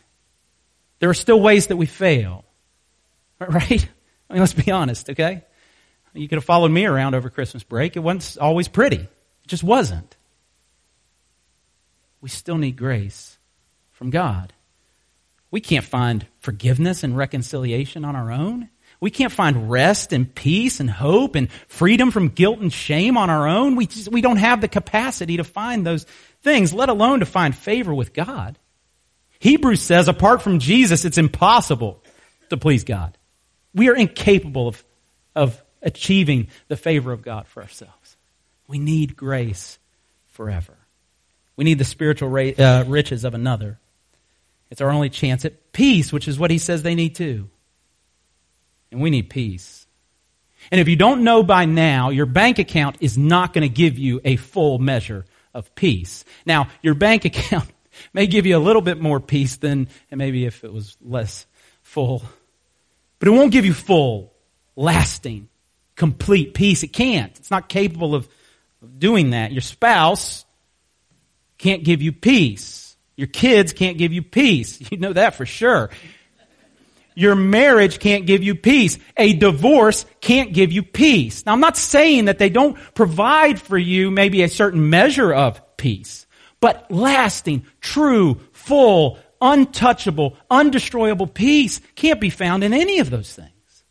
There 1.01 1.11
are 1.11 1.15
still 1.15 1.39
ways 1.39 1.67
that 1.67 1.77
we 1.77 1.85
fail. 1.85 2.47
Right? 3.41 3.89
I 4.31 4.33
mean, 4.33 4.41
let's 4.41 4.55
be 4.55 4.73
honest, 4.73 5.11
okay? 5.11 5.45
You 6.15 6.29
could 6.29 6.37
have 6.37 6.45
followed 6.45 6.71
me 6.71 6.87
around 6.87 7.15
over 7.15 7.29
Christmas 7.29 7.63
break. 7.63 7.95
It 7.95 8.01
wasn't 8.01 8.43
always 8.43 8.69
pretty. 8.69 8.97
It 8.97 9.47
just 9.47 9.63
wasn't. 9.63 10.17
We 12.23 12.31
still 12.31 12.57
need 12.57 12.77
grace 12.77 13.37
from 13.93 14.09
God. 14.09 14.55
We 15.51 15.61
can't 15.61 15.85
find 15.85 16.27
forgiveness 16.41 17.03
and 17.03 17.17
reconciliation 17.17 18.05
on 18.05 18.17
our 18.17 18.31
own. 18.31 18.69
We 19.01 19.11
can't 19.11 19.33
find 19.33 19.71
rest 19.71 20.13
and 20.13 20.33
peace 20.35 20.81
and 20.81 20.91
hope 20.91 21.37
and 21.37 21.51
freedom 21.69 22.11
from 22.11 22.31
guilt 22.31 22.59
and 22.59 22.73
shame 22.73 23.17
on 23.17 23.31
our 23.31 23.47
own. 23.47 23.77
We, 23.77 23.87
just, 23.87 24.09
we 24.09 24.21
don't 24.21 24.39
have 24.39 24.61
the 24.61 24.69
capacity 24.69 25.37
to 25.37 25.45
find 25.45 25.87
those 25.87 26.05
things, 26.43 26.75
let 26.75 26.89
alone 26.89 27.21
to 27.21 27.27
find 27.27 27.55
favor 27.55 27.95
with 27.95 28.13
God. 28.13 28.59
Hebrews 29.39 29.81
says 29.81 30.09
apart 30.09 30.43
from 30.43 30.59
Jesus, 30.59 31.05
it's 31.05 31.19
impossible 31.19 32.03
to 32.51 32.57
please 32.57 32.85
God. 32.85 33.17
We 33.75 33.89
are 33.89 33.95
incapable 33.97 34.69
of, 34.69 34.85
of 35.37 35.63
achieving 35.81 36.49
the 36.67 36.77
favor 36.77 37.13
of 37.13 37.23
God 37.23 37.47
for 37.47 37.63
ourselves. 37.63 38.17
We 38.67 38.79
need 38.79 39.17
grace 39.17 39.79
forever. 40.33 40.75
We 41.57 41.65
need 41.65 41.79
the 41.79 41.85
spiritual 41.85 42.29
ra- 42.29 42.51
uh, 42.59 42.85
riches 42.87 43.25
of 43.25 43.35
another. 43.35 43.79
It's 44.71 44.81
our 44.81 44.91
only 44.91 45.11
chance 45.11 45.45
at 45.45 45.73
peace, 45.73 46.13
which 46.13 46.29
is 46.29 46.39
what 46.39 46.51
he 46.51 46.59
says 46.59 46.83
they 46.83 46.95
need 46.95 47.15
too. 47.15 47.49
And 48.91 49.01
we 49.01 49.11
need 49.11 49.31
peace. 49.31 49.87
And 50.71 50.81
if 50.81 50.89
you 50.89 50.97
don't 50.97 51.25
know 51.25 51.43
by 51.43 51.65
now, 51.65 52.11
your 52.11 52.27
bank 52.27 52.59
account 52.59 52.97
is 53.01 53.17
not 53.17 53.53
going 53.53 53.63
to 53.63 53.75
give 53.75 53.99
you 53.99 54.21
a 54.25 54.37
full 54.37 54.79
measure 54.79 55.25
of 55.55 55.75
peace. 55.75 56.25
Now, 56.45 56.69
your 56.83 56.95
bank 56.95 57.25
account 57.25 57.69
may 58.13 58.27
give 58.27 58.47
you 58.47 58.57
a 58.57 58.61
little 58.61 58.83
bit 58.83 59.01
more 59.01 59.21
peace 59.21 59.57
than 59.57 59.89
maybe 60.11 60.45
if 60.45 60.65
it 60.65 60.73
was 60.73 60.97
less 61.01 61.47
full. 61.83 62.23
But 63.19 63.29
it 63.29 63.33
won't 63.33 63.53
give 63.53 63.65
you 63.65 63.75
full, 63.75 64.33
lasting, 64.77 65.49
complete 65.97 66.55
peace. 66.55 66.83
It 66.83 66.93
can't. 66.93 67.37
It's 67.39 67.51
not 67.51 67.69
capable 67.69 68.15
of, 68.15 68.29
doing 68.99 69.31
that. 69.31 69.51
Your 69.51 69.61
spouse 69.61 70.45
can't 71.59 71.83
give 71.83 72.01
you 72.01 72.13
peace. 72.13 72.88
Your 73.19 73.27
kids 73.27 73.73
can't 73.73 73.99
give 73.99 74.13
you 74.13 74.23
peace. 74.23 74.79
You 74.91 74.97
know 74.97 75.13
that 75.13 75.35
for 75.35 75.45
sure. 75.45 75.91
Your 77.17 77.35
marriage 77.35 77.99
can't 77.99 78.27
give 78.27 78.45
you 78.45 78.55
peace. 78.55 78.97
A 79.17 79.33
divorce 79.33 80.07
can't 80.21 80.53
give 80.53 80.71
you 80.71 80.85
peace. 80.85 81.45
Now 81.45 81.53
I'm 81.53 81.61
not 81.61 81.77
saying 81.77 82.27
that 82.27 82.39
they 82.39 82.49
don't 82.49 82.79
provide 82.95 83.61
for 83.61 83.77
you 83.77 84.13
maybe 84.13 84.45
a 84.45 84.49
certain 84.49 84.89
measure 84.89 85.35
of 85.35 85.61
peace, 85.77 86.27
but 86.61 86.89
lasting, 86.93 87.67
true, 87.81 88.41
full, 88.53 89.19
untouchable, 89.41 90.37
undestroyable 90.49 91.33
peace 91.33 91.81
can't 91.97 92.21
be 92.21 92.31
found 92.31 92.63
in 92.63 92.73
any 92.73 93.01
of 93.01 93.11
those 93.11 93.35
things. 93.35 93.85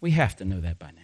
We 0.00 0.12
have 0.12 0.34
to 0.36 0.46
know 0.46 0.60
that 0.60 0.78
by 0.78 0.92
now. 0.92 1.02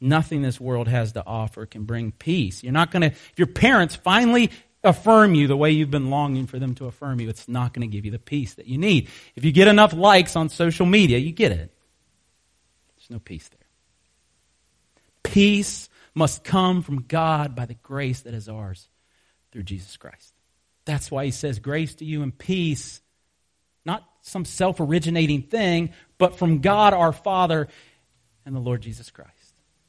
Nothing 0.00 0.40
this 0.40 0.58
world 0.58 0.88
has 0.88 1.12
to 1.12 1.24
offer 1.24 1.66
can 1.66 1.84
bring 1.84 2.12
peace. 2.12 2.62
You're 2.62 2.72
not 2.72 2.90
going 2.90 3.02
to, 3.02 3.08
if 3.08 3.32
your 3.36 3.46
parents 3.46 3.94
finally 3.94 4.50
affirm 4.84 5.34
you 5.34 5.46
the 5.46 5.56
way 5.56 5.70
you've 5.70 5.90
been 5.90 6.10
longing 6.10 6.46
for 6.46 6.58
them 6.58 6.74
to 6.76 6.86
affirm 6.86 7.20
you, 7.20 7.28
it's 7.28 7.48
not 7.48 7.72
going 7.72 7.88
to 7.88 7.92
give 7.92 8.04
you 8.04 8.10
the 8.10 8.18
peace 8.18 8.54
that 8.54 8.66
you 8.66 8.78
need. 8.78 9.08
If 9.36 9.44
you 9.44 9.52
get 9.52 9.68
enough 9.68 9.92
likes 9.92 10.36
on 10.36 10.48
social 10.48 10.86
media, 10.86 11.18
you 11.18 11.32
get 11.32 11.52
it. 11.52 11.72
There's 12.96 13.10
no 13.10 13.18
peace 13.18 13.48
there. 13.48 13.58
Peace 15.22 15.88
must 16.14 16.44
come 16.44 16.82
from 16.82 17.02
God 17.02 17.54
by 17.54 17.66
the 17.66 17.74
grace 17.74 18.20
that 18.20 18.34
is 18.34 18.48
ours 18.48 18.88
through 19.50 19.62
Jesus 19.62 19.96
Christ. 19.96 20.32
That's 20.84 21.10
why 21.10 21.24
he 21.24 21.30
says 21.30 21.58
grace 21.58 21.94
to 21.96 22.04
you 22.04 22.22
and 22.22 22.36
peace, 22.36 23.00
not 23.84 24.04
some 24.22 24.44
self 24.44 24.80
originating 24.80 25.42
thing, 25.42 25.90
but 26.18 26.38
from 26.38 26.58
God 26.58 26.92
our 26.92 27.12
Father 27.12 27.68
and 28.44 28.54
the 28.54 28.60
Lord 28.60 28.82
Jesus 28.82 29.10
Christ. 29.10 29.30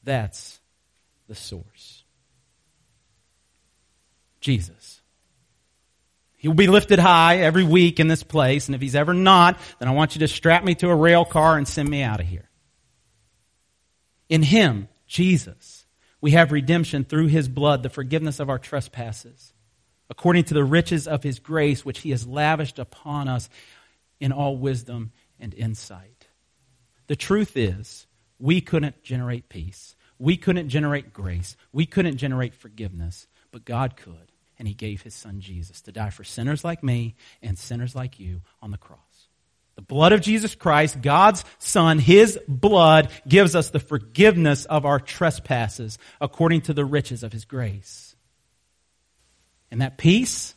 That's 0.04 0.60
the 1.28 1.36
source. 1.36 2.03
Jesus. 4.44 5.02
He 6.38 6.50
will 6.50 6.56
be 6.56 6.68
lifted 6.68 7.00
high 7.00 7.38
every 7.38 7.64
week 7.64 8.02
in 8.02 8.10
this 8.10 8.22
place, 8.22 8.68
and 8.68 8.76
if 8.76 8.82
he's 8.82 8.96
ever 8.96 9.14
not, 9.14 9.58
then 9.80 9.88
I 9.88 9.92
want 9.92 10.16
you 10.16 10.20
to 10.20 10.28
strap 10.28 10.66
me 10.66 10.76
to 10.76 10.90
a 10.90 10.96
rail 10.96 11.24
car 11.24 11.58
and 11.58 11.66
send 11.66 11.88
me 11.90 12.04
out 12.04 12.20
of 12.20 12.28
here. 12.28 12.50
In 14.28 14.44
him, 14.44 14.90
Jesus, 15.08 15.86
we 16.20 16.32
have 16.32 16.52
redemption 16.52 17.06
through 17.06 17.28
his 17.28 17.48
blood, 17.48 17.82
the 17.82 17.90
forgiveness 17.90 18.42
of 18.42 18.50
our 18.50 18.60
trespasses, 18.60 19.54
according 20.10 20.44
to 20.46 20.54
the 20.54 20.66
riches 20.66 21.08
of 21.08 21.24
his 21.24 21.40
grace, 21.40 21.86
which 21.86 22.00
he 22.00 22.10
has 22.10 22.28
lavished 22.28 22.78
upon 22.78 23.30
us 23.30 23.50
in 24.20 24.34
all 24.34 24.58
wisdom 24.58 25.14
and 25.40 25.54
insight. 25.54 26.28
The 27.08 27.16
truth 27.16 27.56
is, 27.56 28.06
we 28.38 28.60
couldn't 28.60 29.02
generate 29.04 29.48
peace. 29.48 29.96
We 30.20 30.36
couldn't 30.36 30.68
generate 30.68 31.14
grace. 31.14 31.56
We 31.72 31.86
couldn't 31.86 32.18
generate 32.18 32.54
forgiveness, 32.54 33.28
but 33.50 33.64
God 33.64 33.96
could. 33.96 34.33
And 34.64 34.68
He 34.70 34.74
gave 34.74 35.02
His 35.02 35.14
Son 35.14 35.42
Jesus 35.42 35.82
to 35.82 35.92
die 35.92 36.10
for 36.10 36.24
sinners 36.24 36.64
like 36.64 36.82
me 36.82 37.16
and 37.42 37.60
sinners 37.60 37.96
like 37.96 38.18
you 38.18 38.40
on 38.62 38.72
the 38.72 38.78
cross. 38.78 39.00
The 39.76 39.82
blood 39.82 40.14
of 40.14 40.22
Jesus 40.22 40.56
Christ, 40.56 41.02
God's 41.02 41.44
Son, 41.60 42.00
His 42.00 42.40
blood 42.48 43.10
gives 43.28 43.58
us 43.58 43.72
the 43.72 43.80
forgiveness 43.82 44.64
of 44.64 44.86
our 44.86 45.02
trespasses 45.02 45.98
according 46.22 46.62
to 46.62 46.74
the 46.74 46.86
riches 46.86 47.24
of 47.24 47.34
His 47.34 47.44
grace. 47.44 48.16
And 49.70 49.82
that 49.82 49.98
peace, 49.98 50.56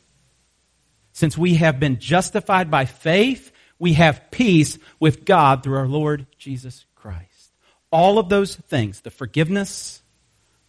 since 1.11 1.37
we 1.37 1.55
have 1.55 1.77
been 1.77 1.99
justified 1.99 2.71
by 2.71 2.85
faith, 2.85 3.51
we 3.77 3.91
have 3.93 4.31
peace 4.31 4.77
with 5.01 5.25
God 5.25 5.63
through 5.63 5.79
our 5.79 5.87
Lord 5.87 6.27
Jesus 6.37 6.85
Christ. 6.95 7.51
all 7.91 8.19
of 8.19 8.29
those 8.29 8.55
things 8.55 9.01
the 9.01 9.11
forgiveness, 9.11 10.01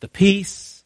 the 0.01 0.09
peace, 0.09 0.85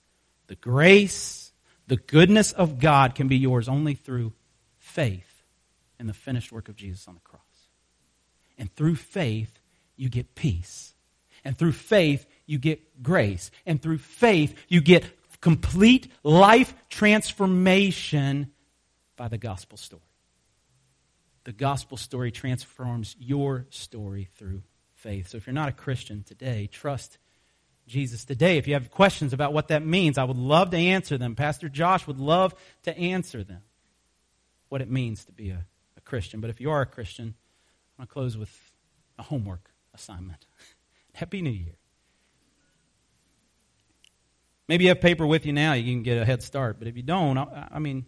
the 0.48 0.54
grace, 0.56 1.41
the 1.86 1.96
goodness 1.96 2.52
of 2.52 2.78
God 2.78 3.14
can 3.14 3.28
be 3.28 3.36
yours 3.36 3.68
only 3.68 3.94
through 3.94 4.32
faith 4.78 5.44
in 5.98 6.06
the 6.06 6.12
finished 6.12 6.52
work 6.52 6.68
of 6.68 6.76
Jesus 6.76 7.06
on 7.08 7.14
the 7.14 7.20
cross. 7.20 7.40
And 8.58 8.72
through 8.74 8.96
faith, 8.96 9.60
you 9.96 10.08
get 10.08 10.34
peace. 10.34 10.94
And 11.44 11.56
through 11.56 11.72
faith, 11.72 12.26
you 12.46 12.58
get 12.58 13.02
grace. 13.02 13.50
And 13.66 13.80
through 13.80 13.98
faith, 13.98 14.54
you 14.68 14.80
get 14.80 15.04
complete 15.40 16.08
life 16.22 16.74
transformation 16.88 18.52
by 19.16 19.28
the 19.28 19.38
gospel 19.38 19.76
story. 19.76 20.02
The 21.44 21.52
gospel 21.52 21.96
story 21.96 22.30
transforms 22.30 23.16
your 23.18 23.66
story 23.70 24.28
through 24.36 24.62
faith. 24.94 25.28
So 25.28 25.36
if 25.36 25.46
you're 25.46 25.54
not 25.54 25.68
a 25.68 25.72
Christian 25.72 26.22
today, 26.22 26.68
trust 26.70 27.18
Jesus 27.92 28.24
today. 28.24 28.56
If 28.56 28.66
you 28.66 28.74
have 28.74 28.90
questions 28.90 29.32
about 29.32 29.52
what 29.52 29.68
that 29.68 29.84
means, 29.84 30.18
I 30.18 30.24
would 30.24 30.38
love 30.38 30.70
to 30.70 30.76
answer 30.76 31.18
them. 31.18 31.36
Pastor 31.36 31.68
Josh 31.68 32.06
would 32.06 32.18
love 32.18 32.54
to 32.82 32.96
answer 32.98 33.44
them. 33.44 33.62
What 34.70 34.80
it 34.80 34.90
means 34.90 35.24
to 35.26 35.32
be 35.32 35.50
a, 35.50 35.66
a 35.96 36.00
Christian. 36.00 36.40
But 36.40 36.50
if 36.50 36.60
you 36.60 36.70
are 36.70 36.80
a 36.80 36.86
Christian, 36.86 37.34
I'm 37.98 38.02
going 38.04 38.06
to 38.08 38.12
close 38.12 38.36
with 38.36 38.72
a 39.18 39.22
homework 39.22 39.70
assignment. 39.94 40.46
Happy 41.14 41.42
New 41.42 41.50
Year. 41.50 41.74
Maybe 44.66 44.84
you 44.84 44.90
have 44.90 45.00
paper 45.00 45.26
with 45.26 45.44
you 45.44 45.52
now, 45.52 45.74
you 45.74 45.92
can 45.92 46.02
get 46.02 46.16
a 46.16 46.24
head 46.24 46.42
start. 46.42 46.78
But 46.78 46.88
if 46.88 46.96
you 46.96 47.02
don't, 47.02 47.36
I, 47.36 47.68
I 47.72 47.78
mean, 47.78 48.06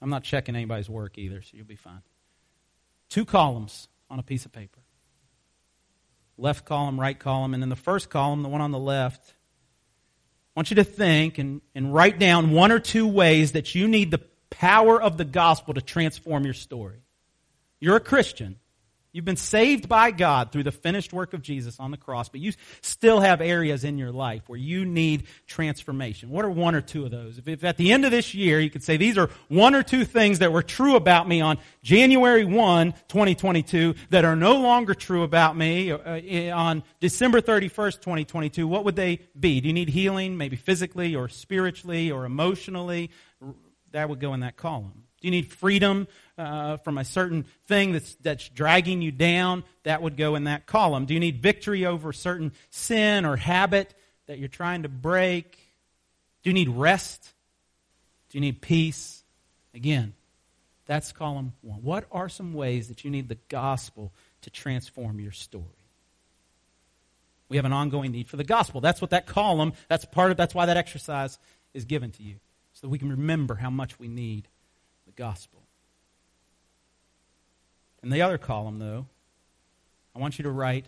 I'm 0.00 0.10
not 0.10 0.22
checking 0.22 0.54
anybody's 0.54 0.88
work 0.88 1.18
either, 1.18 1.42
so 1.42 1.56
you'll 1.56 1.66
be 1.66 1.74
fine. 1.74 2.02
Two 3.08 3.24
columns 3.24 3.88
on 4.08 4.20
a 4.20 4.22
piece 4.22 4.46
of 4.46 4.52
paper 4.52 4.78
left 6.38 6.64
column, 6.64 6.98
right 6.98 7.18
column, 7.18 7.52
and 7.52 7.62
then 7.62 7.68
the 7.68 7.76
first 7.76 8.08
column, 8.08 8.42
the 8.42 8.48
one 8.48 8.60
on 8.60 8.70
the 8.70 8.78
left, 8.78 9.34
I 10.56 10.60
want 10.60 10.70
you 10.70 10.76
to 10.76 10.84
think 10.84 11.38
and, 11.38 11.60
and 11.74 11.92
write 11.92 12.18
down 12.18 12.50
one 12.52 12.72
or 12.72 12.78
two 12.78 13.06
ways 13.06 13.52
that 13.52 13.74
you 13.74 13.86
need 13.86 14.10
the 14.10 14.20
power 14.50 15.00
of 15.00 15.16
the 15.16 15.24
gospel 15.24 15.74
to 15.74 15.80
transform 15.80 16.44
your 16.44 16.54
story. 16.54 17.02
You're 17.80 17.96
a 17.96 18.00
Christian. 18.00 18.58
You've 19.12 19.24
been 19.24 19.36
saved 19.36 19.88
by 19.88 20.10
God 20.10 20.52
through 20.52 20.64
the 20.64 20.72
finished 20.72 21.14
work 21.14 21.32
of 21.32 21.40
Jesus 21.40 21.80
on 21.80 21.90
the 21.90 21.96
cross, 21.96 22.28
but 22.28 22.40
you 22.40 22.52
still 22.82 23.20
have 23.20 23.40
areas 23.40 23.82
in 23.82 23.96
your 23.96 24.12
life 24.12 24.42
where 24.48 24.58
you 24.58 24.84
need 24.84 25.24
transformation. 25.46 26.28
What 26.28 26.44
are 26.44 26.50
one 26.50 26.74
or 26.74 26.82
two 26.82 27.06
of 27.06 27.10
those? 27.10 27.38
If, 27.38 27.48
if, 27.48 27.64
at 27.64 27.78
the 27.78 27.90
end 27.90 28.04
of 28.04 28.10
this 28.10 28.34
year 28.34 28.60
you 28.60 28.68
could 28.68 28.82
say 28.82 28.98
these 28.98 29.16
are 29.16 29.30
one 29.48 29.74
or 29.74 29.82
two 29.82 30.04
things 30.04 30.40
that 30.40 30.52
were 30.52 30.62
true 30.62 30.94
about 30.94 31.26
me 31.26 31.40
on 31.40 31.58
January 31.82 32.44
1, 32.44 32.92
2022 33.08 33.94
that 34.10 34.26
are 34.26 34.36
no 34.36 34.58
longer 34.58 34.92
true 34.92 35.22
about 35.22 35.56
me 35.56 35.90
uh, 35.90 36.54
on 36.54 36.82
December 37.00 37.40
31st, 37.40 38.00
2022, 38.00 38.68
what 38.68 38.84
would 38.84 38.96
they 38.96 39.20
be? 39.38 39.60
Do 39.62 39.68
you 39.68 39.74
need 39.74 39.88
healing, 39.88 40.36
maybe 40.36 40.56
physically 40.56 41.16
or 41.16 41.30
spiritually 41.30 42.10
or 42.10 42.26
emotionally? 42.26 43.10
That 43.92 44.10
would 44.10 44.20
go 44.20 44.34
in 44.34 44.40
that 44.40 44.58
column. 44.58 45.04
Do 45.20 45.26
you 45.26 45.32
need 45.32 45.50
freedom 45.50 46.06
uh, 46.36 46.76
from 46.78 46.98
a 46.98 47.04
certain 47.04 47.46
thing 47.66 47.92
that's, 47.92 48.14
that's 48.16 48.48
dragging 48.48 49.02
you 49.02 49.10
down? 49.10 49.64
That 49.82 50.02
would 50.02 50.16
go 50.16 50.36
in 50.36 50.44
that 50.44 50.66
column. 50.66 51.06
Do 51.06 51.14
you 51.14 51.20
need 51.20 51.42
victory 51.42 51.86
over 51.86 52.10
a 52.10 52.14
certain 52.14 52.52
sin 52.70 53.24
or 53.24 53.36
habit 53.36 53.94
that 54.26 54.38
you're 54.38 54.48
trying 54.48 54.84
to 54.84 54.88
break? 54.88 55.58
Do 56.42 56.50
you 56.50 56.54
need 56.54 56.68
rest? 56.68 57.32
Do 58.30 58.38
you 58.38 58.40
need 58.40 58.62
peace? 58.62 59.24
Again, 59.74 60.14
that's 60.86 61.12
column 61.12 61.52
one. 61.62 61.82
What 61.82 62.04
are 62.12 62.28
some 62.28 62.54
ways 62.54 62.88
that 62.88 63.04
you 63.04 63.10
need 63.10 63.28
the 63.28 63.38
gospel 63.48 64.12
to 64.42 64.50
transform 64.50 65.18
your 65.18 65.32
story? 65.32 65.64
We 67.48 67.56
have 67.56 67.64
an 67.64 67.72
ongoing 67.72 68.12
need 68.12 68.28
for 68.28 68.36
the 68.36 68.44
gospel. 68.44 68.80
That's 68.80 69.00
what 69.00 69.10
that 69.10 69.26
column, 69.26 69.72
that's 69.88 70.04
part 70.04 70.30
of 70.30 70.36
that's 70.36 70.54
why 70.54 70.66
that 70.66 70.76
exercise 70.76 71.38
is 71.74 71.84
given 71.84 72.10
to 72.12 72.22
you. 72.22 72.36
So 72.74 72.86
that 72.86 72.90
we 72.90 72.98
can 72.98 73.10
remember 73.10 73.56
how 73.56 73.70
much 73.70 73.98
we 73.98 74.06
need 74.06 74.46
gospel. 75.18 75.64
In 78.04 78.10
the 78.10 78.22
other 78.22 78.38
column, 78.38 78.78
though, 78.78 79.06
I 80.14 80.20
want 80.20 80.38
you 80.38 80.44
to 80.44 80.50
write 80.50 80.86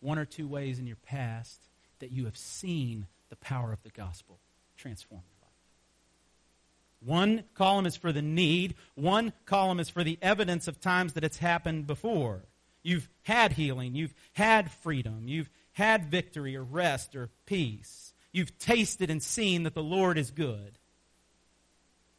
one 0.00 0.18
or 0.18 0.24
two 0.24 0.48
ways 0.48 0.78
in 0.78 0.86
your 0.86 0.96
past 0.96 1.60
that 1.98 2.10
you 2.10 2.24
have 2.24 2.36
seen 2.36 3.06
the 3.28 3.36
power 3.36 3.70
of 3.70 3.82
the 3.82 3.90
gospel 3.90 4.40
transform 4.78 5.20
your 5.28 5.36
life. 5.42 5.52
One 7.00 7.44
column 7.52 7.84
is 7.84 7.94
for 7.94 8.10
the 8.10 8.22
need, 8.22 8.74
one 8.94 9.34
column 9.44 9.80
is 9.80 9.90
for 9.90 10.02
the 10.02 10.18
evidence 10.22 10.66
of 10.66 10.80
times 10.80 11.12
that 11.12 11.24
it's 11.24 11.38
happened 11.38 11.86
before. 11.86 12.44
You've 12.82 13.10
had 13.22 13.52
healing, 13.52 13.94
you've 13.94 14.14
had 14.32 14.70
freedom, 14.70 15.24
you've 15.28 15.50
had 15.72 16.10
victory 16.10 16.56
or 16.56 16.64
rest 16.64 17.14
or 17.14 17.28
peace. 17.44 18.14
you've 18.32 18.58
tasted 18.58 19.10
and 19.10 19.22
seen 19.22 19.64
that 19.64 19.74
the 19.74 19.82
Lord 19.82 20.16
is 20.16 20.30
good. 20.30 20.77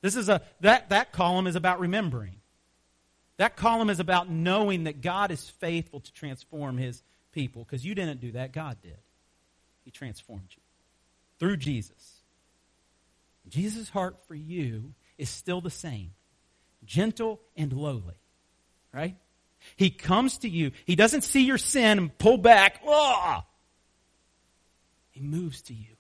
This 0.01 0.15
is 0.15 0.29
a 0.29 0.41
that 0.61 0.89
that 0.89 1.11
column 1.11 1.47
is 1.47 1.55
about 1.55 1.79
remembering. 1.79 2.35
That 3.37 3.55
column 3.55 3.89
is 3.89 3.99
about 3.99 4.29
knowing 4.29 4.83
that 4.83 5.01
God 5.01 5.31
is 5.31 5.49
faithful 5.49 6.01
to 6.01 6.13
transform 6.13 6.77
his 6.77 7.01
people 7.31 7.63
because 7.63 7.85
you 7.85 7.95
didn't 7.95 8.19
do 8.19 8.33
that, 8.33 8.51
God 8.51 8.77
did. 8.81 8.97
He 9.83 9.91
transformed 9.91 10.49
you 10.51 10.61
through 11.39 11.57
Jesus. 11.57 12.21
Jesus' 13.47 13.89
heart 13.89 14.17
for 14.27 14.35
you 14.35 14.93
is 15.17 15.29
still 15.29 15.61
the 15.61 15.69
same 15.69 16.11
gentle 16.85 17.41
and 17.57 17.73
lowly, 17.73 18.19
right? 18.93 19.15
He 19.75 19.89
comes 19.89 20.39
to 20.39 20.49
you. 20.49 20.71
He 20.85 20.95
doesn't 20.95 21.21
see 21.21 21.41
your 21.41 21.57
sin 21.57 21.97
and 21.97 22.17
pull 22.17 22.37
back. 22.37 22.81
Oh! 22.85 23.39
He 25.11 25.21
moves 25.21 25.61
to 25.63 25.73
you? 25.73 25.95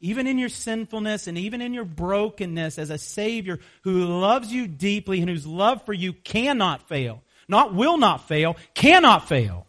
Even 0.00 0.26
in 0.26 0.38
your 0.38 0.48
sinfulness 0.48 1.26
and 1.26 1.36
even 1.36 1.60
in 1.60 1.74
your 1.74 1.84
brokenness 1.84 2.78
as 2.78 2.90
a 2.90 2.98
Savior 2.98 3.58
who 3.82 4.04
loves 4.04 4.52
you 4.52 4.68
deeply 4.68 5.20
and 5.20 5.28
whose 5.28 5.46
love 5.46 5.84
for 5.84 5.92
you 5.92 6.12
cannot 6.12 6.88
fail, 6.88 7.22
not 7.48 7.74
will 7.74 7.96
not 7.96 8.28
fail, 8.28 8.56
cannot 8.74 9.28
fail. 9.28 9.66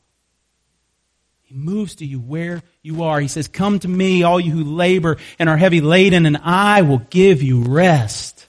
He 1.45 1.55
moves 1.55 1.95
to 1.95 2.05
you 2.05 2.19
where 2.19 2.61
you 2.83 3.03
are. 3.03 3.19
He 3.19 3.27
says, 3.27 3.47
Come 3.47 3.79
to 3.79 3.87
me, 3.87 4.21
all 4.21 4.39
you 4.39 4.51
who 4.51 4.63
labor 4.63 5.17
and 5.39 5.49
are 5.49 5.57
heavy 5.57 5.81
laden, 5.81 6.27
and 6.27 6.37
I 6.37 6.83
will 6.83 6.99
give 7.09 7.41
you 7.41 7.63
rest. 7.63 8.45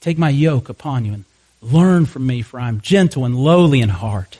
Take 0.00 0.16
my 0.16 0.30
yoke 0.30 0.70
upon 0.70 1.04
you 1.04 1.12
and 1.12 1.24
learn 1.60 2.06
from 2.06 2.26
me, 2.26 2.40
for 2.40 2.58
I 2.58 2.68
am 2.68 2.80
gentle 2.80 3.26
and 3.26 3.36
lowly 3.36 3.80
in 3.82 3.90
heart, 3.90 4.38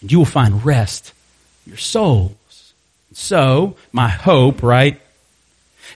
and 0.00 0.10
you 0.10 0.18
will 0.18 0.24
find 0.24 0.64
rest 0.64 1.12
your 1.66 1.76
souls. 1.76 2.72
So, 3.12 3.76
my 3.92 4.08
hope, 4.08 4.62
right, 4.62 4.98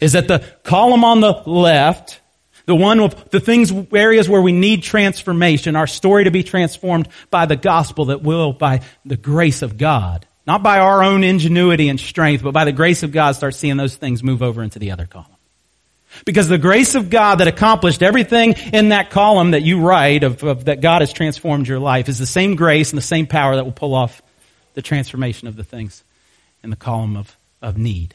is 0.01 0.13
that 0.13 0.29
the 0.29 0.45
column 0.63 1.05
on 1.05 1.21
the 1.21 1.33
left, 1.47 2.21
the 2.67 2.75
one 2.75 3.01
of 3.01 3.31
the 3.31 3.41
things, 3.41 3.73
areas 3.93 4.29
where 4.29 4.43
we 4.43 4.53
need 4.53 4.83
transformation, 4.83 5.77
our 5.77 5.87
story 5.87 6.25
to 6.25 6.31
be 6.31 6.43
transformed 6.43 7.09
by 7.31 7.47
the 7.47 7.57
gospel 7.57 8.07
that 8.07 8.23
will, 8.23 8.53
by 8.53 8.81
the 9.05 9.17
grace 9.17 9.63
of 9.63 9.77
God, 9.77 10.27
not 10.47 10.63
by 10.63 10.79
our 10.79 11.03
own 11.03 11.25
ingenuity 11.25 11.89
and 11.89 12.01
strength, 12.01 12.43
but 12.43 12.53
by 12.53 12.65
the 12.65 12.73
grace 12.73 13.03
of 13.03 13.13
God, 13.13 13.33
start 13.33 13.55
seeing 13.55 13.77
those 13.77 13.97
things 13.97 14.23
move 14.23 14.43
over 14.43 14.63
into 14.63 14.79
the 14.79 14.91
other 14.91 15.07
column. 15.07 15.29
Because 16.25 16.49
the 16.49 16.59
grace 16.59 16.95
of 16.95 17.11
God 17.11 17.37
that 17.37 17.49
accomplished 17.49 18.03
everything 18.03 18.55
in 18.73 18.91
that 18.91 19.11
column 19.11 19.51
that 19.51 19.63
you 19.63 19.81
write 19.81 20.23
of, 20.23 20.43
of, 20.45 20.67
that 20.67 20.81
God 20.81 21.03
has 21.03 21.13
transformed 21.13 21.67
your 21.67 21.81
life 21.81 22.09
is 22.09 22.19
the 22.19 22.27
same 22.27 22.55
grace 22.55 22.91
and 22.91 22.99
the 22.99 23.03
same 23.03 23.27
power 23.27 23.57
that 23.57 23.65
will 23.65 23.73
pull 23.73 23.95
off 23.95 24.23
the 24.75 24.83
transformation 24.83 25.49
of 25.49 25.57
the 25.57 25.65
things 25.65 26.05
in 26.63 26.71
the 26.71 26.77
column 26.77 27.17
of, 27.17 27.37
of 27.61 27.77
need. 27.77 28.15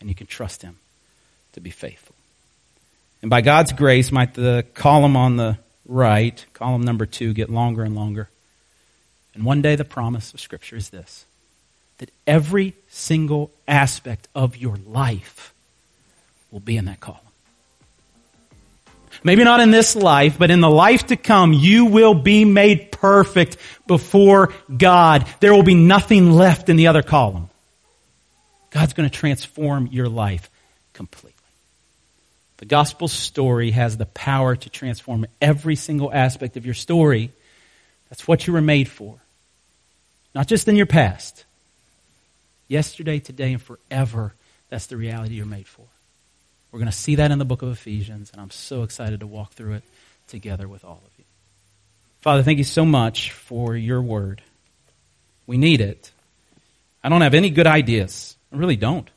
And 0.00 0.08
you 0.08 0.14
can 0.14 0.26
trust 0.26 0.62
Him 0.62 0.78
to 1.52 1.60
be 1.60 1.70
faithful. 1.70 2.14
And 3.22 3.30
by 3.30 3.40
God's 3.40 3.72
grace, 3.72 4.12
might 4.12 4.34
the 4.34 4.64
column 4.74 5.16
on 5.16 5.36
the 5.36 5.58
right, 5.88 6.44
column 6.52 6.82
number 6.82 7.06
two, 7.06 7.32
get 7.32 7.50
longer 7.50 7.82
and 7.82 7.94
longer. 7.94 8.28
And 9.34 9.44
one 9.44 9.62
day 9.62 9.76
the 9.76 9.84
promise 9.84 10.32
of 10.34 10.40
Scripture 10.40 10.76
is 10.76 10.90
this 10.90 11.24
that 11.98 12.10
every 12.26 12.74
single 12.88 13.50
aspect 13.66 14.28
of 14.34 14.56
your 14.56 14.76
life 14.86 15.54
will 16.50 16.60
be 16.60 16.76
in 16.76 16.84
that 16.84 17.00
column. 17.00 17.20
Maybe 19.24 19.44
not 19.44 19.60
in 19.60 19.70
this 19.70 19.96
life, 19.96 20.38
but 20.38 20.50
in 20.50 20.60
the 20.60 20.70
life 20.70 21.06
to 21.06 21.16
come, 21.16 21.52
you 21.52 21.86
will 21.86 22.14
be 22.14 22.44
made 22.44 22.92
perfect 22.92 23.56
before 23.86 24.52
God. 24.76 25.26
There 25.40 25.54
will 25.54 25.62
be 25.62 25.74
nothing 25.74 26.32
left 26.32 26.68
in 26.68 26.76
the 26.76 26.88
other 26.88 27.02
column. 27.02 27.48
God's 28.76 28.92
going 28.92 29.08
to 29.08 29.18
transform 29.18 29.86
your 29.90 30.06
life 30.06 30.50
completely. 30.92 31.32
The 32.58 32.66
gospel 32.66 33.08
story 33.08 33.70
has 33.70 33.96
the 33.96 34.04
power 34.04 34.54
to 34.54 34.68
transform 34.68 35.24
every 35.40 35.76
single 35.76 36.12
aspect 36.12 36.58
of 36.58 36.66
your 36.66 36.74
story. 36.74 37.32
That's 38.10 38.28
what 38.28 38.46
you 38.46 38.52
were 38.52 38.60
made 38.60 38.90
for. 38.90 39.16
Not 40.34 40.46
just 40.46 40.68
in 40.68 40.76
your 40.76 40.84
past. 40.84 41.46
Yesterday, 42.68 43.18
today, 43.18 43.54
and 43.54 43.62
forever, 43.62 44.34
that's 44.68 44.88
the 44.88 44.98
reality 44.98 45.36
you're 45.36 45.46
made 45.46 45.66
for. 45.66 45.86
We're 46.70 46.80
going 46.80 46.92
to 46.92 46.96
see 46.98 47.14
that 47.14 47.30
in 47.30 47.38
the 47.38 47.46
book 47.46 47.62
of 47.62 47.70
Ephesians, 47.70 48.30
and 48.30 48.42
I'm 48.42 48.50
so 48.50 48.82
excited 48.82 49.20
to 49.20 49.26
walk 49.26 49.54
through 49.54 49.76
it 49.76 49.84
together 50.28 50.68
with 50.68 50.84
all 50.84 51.00
of 51.02 51.12
you. 51.16 51.24
Father, 52.20 52.42
thank 52.42 52.58
you 52.58 52.64
so 52.64 52.84
much 52.84 53.30
for 53.30 53.74
your 53.74 54.02
word. 54.02 54.42
We 55.46 55.56
need 55.56 55.80
it. 55.80 56.10
I 57.02 57.08
don't 57.08 57.22
have 57.22 57.32
any 57.32 57.48
good 57.48 57.66
ideas. 57.66 58.35
Really 58.56 58.76
don't. 58.76 59.08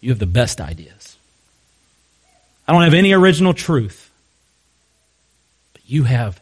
You 0.00 0.10
have 0.10 0.18
the 0.18 0.26
best 0.26 0.60
ideas. 0.60 1.16
I 2.68 2.72
don't 2.72 2.82
have 2.82 2.94
any 2.94 3.12
original 3.12 3.54
truth. 3.54 4.10
But 5.72 5.82
you 5.86 6.04
have 6.04 6.40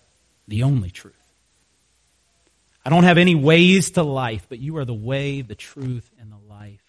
the 0.49 0.63
only 0.63 0.91
truth. 0.91 1.15
I 2.85 2.91
don't 2.91 3.05
have 3.05 3.19
any 3.19 3.35
ways 3.35 3.93
to 3.93 4.03
life, 4.03 4.45
but 4.49 4.59
you 4.59 4.77
are 4.77 4.85
the 4.85 4.93
way, 4.93 5.41
the 5.41 5.55
truth, 5.55 6.11
and 6.21 6.31
the 6.31 6.53
life. 6.53 6.81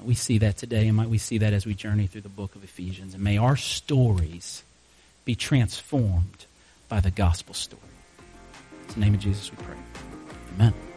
We 0.00 0.14
see 0.14 0.38
that 0.38 0.56
today, 0.56 0.86
and 0.86 0.96
might 0.96 1.08
we 1.08 1.18
see 1.18 1.38
that 1.38 1.52
as 1.52 1.66
we 1.66 1.74
journey 1.74 2.06
through 2.06 2.20
the 2.20 2.28
book 2.28 2.54
of 2.54 2.62
Ephesians. 2.62 3.14
And 3.14 3.24
may 3.24 3.38
our 3.38 3.56
stories 3.56 4.62
be 5.24 5.34
transformed 5.34 6.46
by 6.88 7.00
the 7.00 7.10
gospel 7.10 7.54
story. 7.54 7.82
In 8.88 8.94
the 8.94 9.00
name 9.00 9.14
of 9.14 9.20
Jesus 9.20 9.50
we 9.50 9.56
pray. 9.64 9.76
Amen. 10.54 10.87